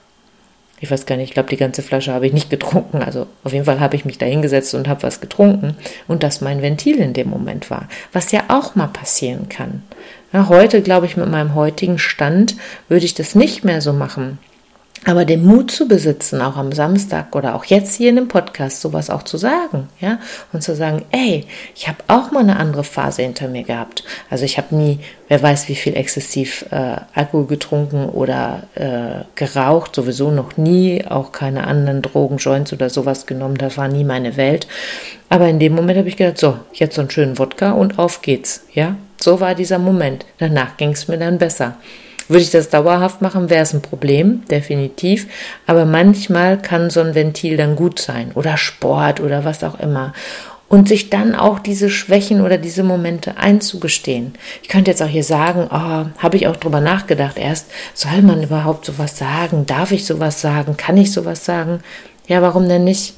Ich 0.81 0.91
weiß 0.91 1.07
gar 1.07 1.17
nicht, 1.17 1.29
ich 1.29 1.35
glaube, 1.35 1.49
die 1.49 1.57
ganze 1.57 1.83
Flasche 1.83 2.13
habe 2.13 2.27
ich 2.27 2.33
nicht 2.33 2.51
getrunken. 2.51 3.03
Also 3.03 3.27
auf 3.43 3.53
jeden 3.53 3.65
Fall 3.65 3.81
habe 3.81 3.97
ich 3.97 4.05
mich 4.05 4.19
da 4.19 4.27
hingesetzt 4.27 4.75
und 4.75 4.89
habe 4.89 5.03
was 5.03 5.21
getrunken 5.21 5.77
und 6.09 6.23
das 6.23 6.41
mein 6.41 6.63
Ventil 6.63 6.97
in 6.97 7.13
dem 7.13 7.31
Moment 7.31 7.71
war. 7.71 7.89
Was 8.13 8.33
ja 8.33 8.45
auch 8.49 8.75
mal 8.75 8.89
passieren 8.89 9.49
kann. 9.49 9.83
Ja, 10.33 10.49
heute, 10.49 10.83
glaube 10.83 11.07
ich, 11.07 11.17
mit 11.17 11.31
meinem 11.31 11.55
heutigen 11.55 11.99
Stand 11.99 12.57
würde 12.89 13.07
ich 13.07 13.15
das 13.15 13.35
nicht 13.35 13.65
mehr 13.65 13.81
so 13.81 13.93
machen. 13.93 14.39
Aber 15.07 15.27
den 15.27 15.45
Mut 15.45 15.71
zu 15.71 15.87
besitzen, 15.87 16.41
auch 16.41 16.57
am 16.57 16.73
Samstag 16.73 17.37
oder 17.37 17.55
auch 17.57 17.67
jetzt 17.67 17.95
hier 17.95 18.09
in 18.09 18.17
dem 18.17 18.29
Podcast 18.29 18.81
sowas 18.81 19.11
auch 19.11 19.23
zu 19.23 19.37
sagen, 19.37 19.89
ja, 20.01 20.19
und 20.53 20.63
zu 20.63 20.75
sagen, 20.75 21.05
ey, 21.11 21.45
ich 21.75 21.89
habe 21.89 21.99
auch 22.09 22.31
mal 22.31 22.41
eine 22.41 22.57
andere 22.57 22.85
Phase 22.85 23.23
hinter 23.23 23.49
mir 23.49 23.65
gehabt. 23.65 24.03
Also 24.31 24.47
ich 24.47 24.57
habe 24.57 24.75
nie, 24.75 25.01
wer 25.29 25.43
weiß, 25.43 25.69
wie 25.69 25.75
viel 25.75 25.95
exzessiv 25.95 26.65
äh, 26.71 26.97
Alkohol 27.13 27.47
getrunken 27.47 28.09
oder 28.09 28.63
äh, 28.77 29.25
geraucht, 29.35 29.95
sowieso 29.95 30.31
noch 30.31 30.57
nie, 30.57 31.05
auch 31.07 31.33
keine 31.33 31.67
anderen 31.67 32.01
Drogen, 32.01 32.39
Joints 32.39 32.73
oder 32.73 32.89
sowas 32.89 33.27
genommen, 33.27 33.59
das 33.59 33.77
war 33.77 33.89
nie 33.89 34.05
meine 34.05 34.39
Welt. 34.39 34.67
Aber 35.29 35.49
in 35.49 35.59
dem 35.59 35.75
Moment 35.75 35.99
habe 35.99 36.09
ich 36.09 36.17
gedacht, 36.17 36.39
so, 36.39 36.57
jetzt 36.73 36.95
so 36.95 37.03
einen 37.03 37.11
schönen 37.11 37.39
Wodka 37.39 37.73
und 37.73 37.99
auf 37.99 38.23
geht's, 38.23 38.65
ja. 38.73 38.97
So 39.21 39.41
war 39.41 39.55
dieser 39.55 39.79
Moment. 39.79 40.27
Danach 40.39 40.77
ging 40.77 40.91
es 40.91 41.09
mir 41.09 41.19
dann 41.19 41.39
besser. 41.39 41.77
Würde 42.29 42.43
ich 42.43 42.51
das 42.51 42.71
dauerhaft 42.71 43.21
machen, 43.23 43.51
wäre 43.51 43.63
es 43.63 43.75
ein 43.75 43.83
Problem, 43.83 44.45
definitiv. 44.51 45.27
Aber 45.67 45.85
manchmal 45.85 46.61
kann 46.61 46.91
so 46.91 47.01
ein 47.01 47.15
Ventil 47.15 47.57
dann 47.57 47.77
gut 47.77 47.99
sein 47.99 48.33
oder 48.35 48.57
Sport 48.57 49.21
oder 49.21 49.45
was 49.45 49.63
auch 49.63 49.79
immer. 49.79 50.15
Und 50.69 50.89
sich 50.89 51.11
dann 51.11 51.35
auch 51.35 51.59
diese 51.59 51.91
Schwächen 51.91 52.41
oder 52.41 52.57
diese 52.57 52.83
Momente 52.83 53.37
einzugestehen. 53.37 54.35
Ich 54.63 54.69
könnte 54.69 54.91
jetzt 54.91 55.03
auch 55.03 55.09
hier 55.09 55.23
sagen, 55.23 55.69
oh, 55.71 56.23
habe 56.23 56.37
ich 56.37 56.49
auch 56.49 56.57
drüber 56.57 56.81
nachgedacht 56.81 57.37
erst, 57.37 57.67
soll 57.93 58.23
man 58.23 58.43
überhaupt 58.43 58.87
sowas 58.87 59.19
sagen? 59.19 59.67
Darf 59.67 59.93
ich 59.93 60.07
sowas 60.07 60.41
sagen? 60.41 60.77
Kann 60.77 60.97
ich 60.97 61.13
sowas 61.13 61.45
sagen? 61.45 61.81
Ja, 62.27 62.41
warum 62.41 62.69
denn 62.69 62.85
nicht? 62.85 63.15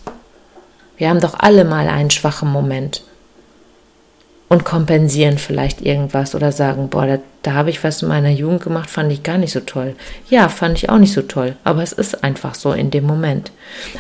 Wir 0.97 1.09
haben 1.09 1.21
doch 1.21 1.35
alle 1.39 1.65
mal 1.65 1.89
einen 1.89 2.11
schwachen 2.11 2.51
Moment 2.51 3.03
und 4.49 4.65
kompensieren 4.65 5.39
vielleicht 5.39 5.81
irgendwas 5.81 6.35
oder 6.35 6.53
sagen, 6.53 6.89
boah, 6.89 7.07
da, 7.07 7.19
da 7.43 7.55
habe 7.55 7.71
ich 7.71 7.83
was 7.83 8.03
in 8.03 8.09
meiner 8.09 8.31
Jugend 8.31 8.63
gemacht, 8.63 8.91
fand 8.91 9.11
ich 9.13 9.23
gar 9.23 9.39
nicht 9.39 9.53
so 9.53 9.61
toll. 9.61 9.95
Ja, 10.29 10.49
fand 10.49 10.79
ich 10.79 10.89
auch 10.89 10.99
nicht 10.99 11.13
so 11.13 11.23
toll, 11.23 11.57
aber 11.65 11.83
es 11.83 11.93
ist 11.93 12.23
einfach 12.23 12.55
so 12.55 12.73
in 12.73 12.91
dem 12.91 13.05
Moment. 13.05 13.51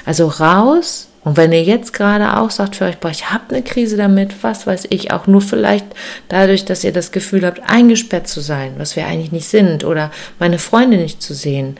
Also 0.05 0.29
raus 0.29 1.09
und 1.27 1.37
wenn 1.37 1.51
ihr 1.51 1.65
jetzt 1.65 1.93
gerade 1.93 2.37
auch 2.37 2.51
sagt 2.51 2.77
für 2.77 2.85
euch, 2.85 2.99
boah, 2.99 3.11
ich 3.11 3.33
habe 3.33 3.53
eine 3.53 3.63
Krise 3.65 3.97
damit, 3.97 4.45
was 4.45 4.65
weiß 4.65 4.87
ich, 4.91 5.11
auch 5.11 5.27
nur 5.27 5.41
vielleicht 5.41 5.87
dadurch, 6.29 6.65
dass 6.65 6.85
ihr 6.85 6.93
das 6.93 7.11
Gefühl 7.11 7.45
habt, 7.45 7.69
eingesperrt 7.69 8.29
zu 8.29 8.41
sein, 8.41 8.75
was 8.77 8.95
wir 8.95 9.09
eigentlich 9.09 9.33
nicht 9.33 9.49
sind 9.49 9.83
oder 9.83 10.13
meine 10.39 10.61
Freunde 10.61 10.99
nicht 10.99 11.21
zu 11.21 11.35
sehen 11.35 11.79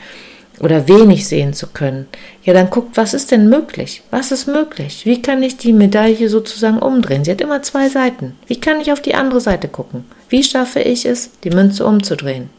oder 0.61 0.89
wenig 0.89 1.27
sehen 1.27 1.53
zu 1.53 1.67
können, 1.69 2.07
ja, 2.45 2.53
dann 2.55 2.71
guckt, 2.71 2.97
was 2.97 3.15
ist 3.15 3.31
denn 3.31 3.49
möglich? 3.49 4.03
Was 4.11 4.33
ist 4.33 4.47
möglich? 4.47 5.05
Wie 5.05 5.21
kann 5.21 5.43
ich 5.43 5.57
die 5.57 5.73
Medaille 5.73 6.29
sozusagen 6.29 6.79
umdrehen? 6.79 7.25
Sie 7.25 7.31
hat 7.31 7.41
immer 7.41 7.63
zwei 7.63 7.89
Seiten. 7.89 8.37
Wie 8.47 8.61
kann 8.61 8.81
ich 8.81 8.93
auf 8.93 9.01
die 9.01 9.15
andere 9.15 9.41
Seite 9.41 9.69
gucken? 9.69 10.05
Wie 10.29 10.43
schaffe 10.43 10.81
ich 10.81 11.05
es, 11.05 11.31
die 11.45 11.51
Münze 11.51 11.85
umzudrehen? 11.85 12.51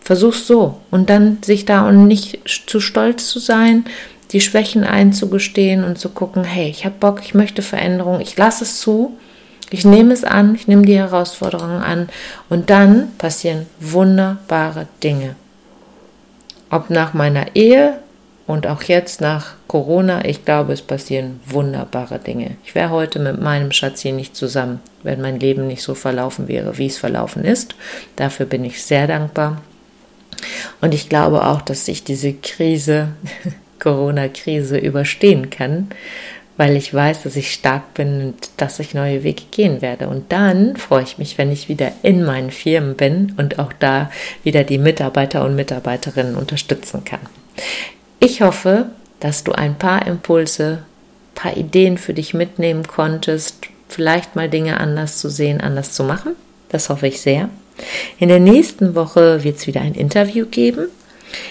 Versuch's 0.00 0.46
so 0.46 0.80
und 0.90 1.08
dann 1.10 1.38
sich 1.42 1.64
da 1.64 1.88
und 1.88 2.06
nicht 2.06 2.40
zu 2.66 2.80
stolz 2.80 3.28
zu 3.28 3.38
sein, 3.38 3.84
die 4.32 4.40
Schwächen 4.40 4.84
einzugestehen 4.84 5.84
und 5.84 5.98
zu 5.98 6.10
gucken, 6.10 6.44
hey, 6.44 6.68
ich 6.68 6.84
habe 6.84 6.96
Bock, 6.98 7.20
ich 7.22 7.34
möchte 7.34 7.62
Veränderung, 7.62 8.20
ich 8.20 8.36
lasse 8.36 8.64
es 8.64 8.80
zu, 8.80 9.16
ich 9.70 9.84
nehme 9.84 10.12
es 10.12 10.24
an, 10.24 10.54
ich 10.54 10.68
nehme 10.68 10.82
die 10.82 10.96
Herausforderungen 10.96 11.82
an 11.82 12.08
und 12.50 12.68
dann 12.68 13.12
passieren 13.16 13.66
wunderbare 13.80 14.88
Dinge 15.02 15.36
ob 16.74 16.90
nach 16.90 17.14
meiner 17.14 17.54
Ehe 17.54 18.00
und 18.48 18.66
auch 18.66 18.82
jetzt 18.82 19.20
nach 19.20 19.54
Corona, 19.68 20.24
ich 20.24 20.44
glaube, 20.44 20.72
es 20.72 20.82
passieren 20.82 21.40
wunderbare 21.46 22.18
Dinge. 22.18 22.56
Ich 22.64 22.74
wäre 22.74 22.90
heute 22.90 23.20
mit 23.20 23.40
meinem 23.40 23.70
Schatz 23.70 24.00
hier 24.00 24.12
nicht 24.12 24.34
zusammen, 24.34 24.80
wenn 25.04 25.20
mein 25.20 25.38
Leben 25.38 25.68
nicht 25.68 25.82
so 25.82 25.94
verlaufen 25.94 26.48
wäre, 26.48 26.76
wie 26.76 26.86
es 26.86 26.98
verlaufen 26.98 27.44
ist. 27.44 27.76
Dafür 28.16 28.46
bin 28.46 28.64
ich 28.64 28.82
sehr 28.82 29.06
dankbar. 29.06 29.62
Und 30.80 30.94
ich 30.94 31.08
glaube 31.08 31.46
auch, 31.46 31.62
dass 31.62 31.86
ich 31.86 32.02
diese 32.02 32.32
Krise, 32.32 33.08
Corona-Krise 33.78 34.76
überstehen 34.76 35.50
kann, 35.50 35.88
weil 36.56 36.76
ich 36.76 36.92
weiß, 36.94 37.24
dass 37.24 37.36
ich 37.36 37.52
stark 37.52 37.94
bin 37.94 38.20
und 38.20 38.50
dass 38.58 38.78
ich 38.78 38.94
neue 38.94 39.24
Wege 39.24 39.42
gehen 39.50 39.82
werde. 39.82 40.08
Und 40.08 40.30
dann 40.30 40.76
freue 40.76 41.02
ich 41.02 41.18
mich, 41.18 41.36
wenn 41.38 41.50
ich 41.50 41.68
wieder 41.68 41.92
in 42.02 42.24
meinen 42.24 42.50
Firmen 42.50 42.94
bin 42.94 43.34
und 43.36 43.58
auch 43.58 43.72
da 43.72 44.10
wieder 44.44 44.64
die 44.64 44.78
Mitarbeiter 44.78 45.44
und 45.44 45.56
Mitarbeiterinnen 45.56 46.36
unterstützen 46.36 47.04
kann. 47.04 47.20
Ich 48.20 48.40
hoffe, 48.40 48.86
dass 49.20 49.44
du 49.44 49.52
ein 49.52 49.76
paar 49.76 50.06
Impulse, 50.06 50.82
ein 50.82 51.34
paar 51.34 51.56
Ideen 51.56 51.98
für 51.98 52.14
dich 52.14 52.34
mitnehmen 52.34 52.86
konntest, 52.86 53.66
vielleicht 53.88 54.36
mal 54.36 54.48
Dinge 54.48 54.78
anders 54.78 55.18
zu 55.18 55.28
sehen, 55.28 55.60
anders 55.60 55.92
zu 55.92 56.04
machen. 56.04 56.36
Das 56.68 56.88
hoffe 56.88 57.06
ich 57.06 57.20
sehr. 57.20 57.48
In 58.18 58.28
der 58.28 58.40
nächsten 58.40 58.94
Woche 58.94 59.42
wird 59.42 59.56
es 59.56 59.66
wieder 59.66 59.80
ein 59.80 59.94
Interview 59.94 60.46
geben 60.46 60.86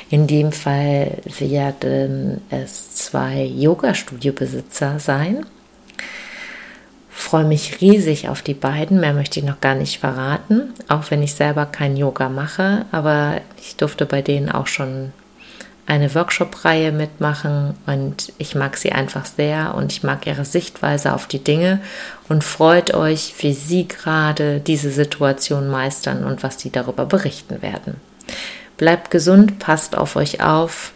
in 0.10 0.28
dem 0.28 0.52
Fall 0.52 1.17
werden 1.39 2.41
es 2.50 2.96
zwei 2.96 3.43
Yoga-Studio-Besitzer 3.43 5.00
sein. 5.00 5.46
Freue 7.10 7.46
mich 7.46 7.82
riesig 7.82 8.30
auf 8.30 8.41
die 8.41 8.54
beiden. 8.54 9.00
Mehr 9.00 9.13
möchte 9.13 9.39
ich 9.39 9.46
noch 9.46 9.62
gar 9.62 9.76
nicht 9.76 10.00
verraten, 10.00 10.74
auch 10.88 11.10
wenn 11.10 11.24
ich 11.24 11.34
selber 11.34 11.65
kein 11.65 11.96
Yoga 11.96 12.30
mache. 12.30 12.86
Aber 12.91 13.41
ich 13.62 13.76
durfte 13.76 14.06
bei 14.06 14.22
denen 14.22 14.50
auch 14.50 14.67
schon 14.67 15.12
eine 15.86 16.13
Workshop-Reihe 16.15 16.91
mitmachen 16.91 17.76
und 17.86 18.32
ich 18.38 18.56
mag 18.56 18.78
sie 18.78 18.93
einfach 18.93 19.26
sehr 19.26 19.76
und 19.76 19.91
ich 19.91 20.04
mag 20.04 20.26
ihre 20.26 20.46
Sichtweise 20.46 21.13
auf 21.13 21.28
die 21.28 21.43
Dinge 21.43 21.82
und 22.30 22.43
freut 22.43 22.93
euch, 22.93 23.34
wie 23.39 23.54
sie 23.54 23.88
gerade 23.88 24.60
diese 24.62 24.91
Situation 24.91 25.67
meistern 25.67 26.24
und 26.24 26.41
was 26.41 26.60
sie 26.60 26.72
darüber 26.72 27.06
berichten 27.06 27.62
werden. 27.62 27.96
Bleibt 28.78 29.12
gesund, 29.12 29.60
passt 29.60 29.98
auf 29.98 30.16
euch 30.16 30.42
auf, 30.42 30.94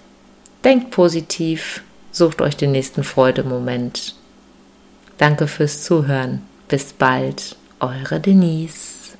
denkt 0.64 0.92
positiv, 0.92 1.84
sucht 2.12 2.42
euch 2.42 2.58
den 2.58 2.72
nächsten 2.72 3.04
Freudemoment. 3.04 4.16
Danke 5.18 5.48
fürs 5.48 5.84
Zuhören. 5.84 6.42
Bis 6.68 6.94
bald, 6.94 7.56
eure 7.80 8.20
Denise. 8.20 9.16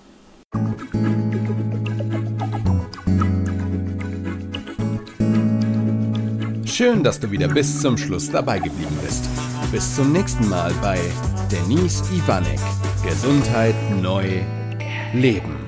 Schön, 6.66 7.04
dass 7.04 7.20
du 7.20 7.32
wieder 7.32 7.48
bis 7.48 7.82
zum 7.82 7.98
Schluss 7.98 8.30
dabei 8.30 8.60
geblieben 8.60 8.98
bist. 9.04 9.26
Bis 9.72 9.96
zum 9.96 10.12
nächsten 10.12 10.48
Mal 10.48 10.72
bei 10.82 11.00
Denise 11.52 12.04
Ivanek. 12.14 12.60
Gesundheit 13.04 13.76
neu 14.02 14.42
leben. 15.14 15.67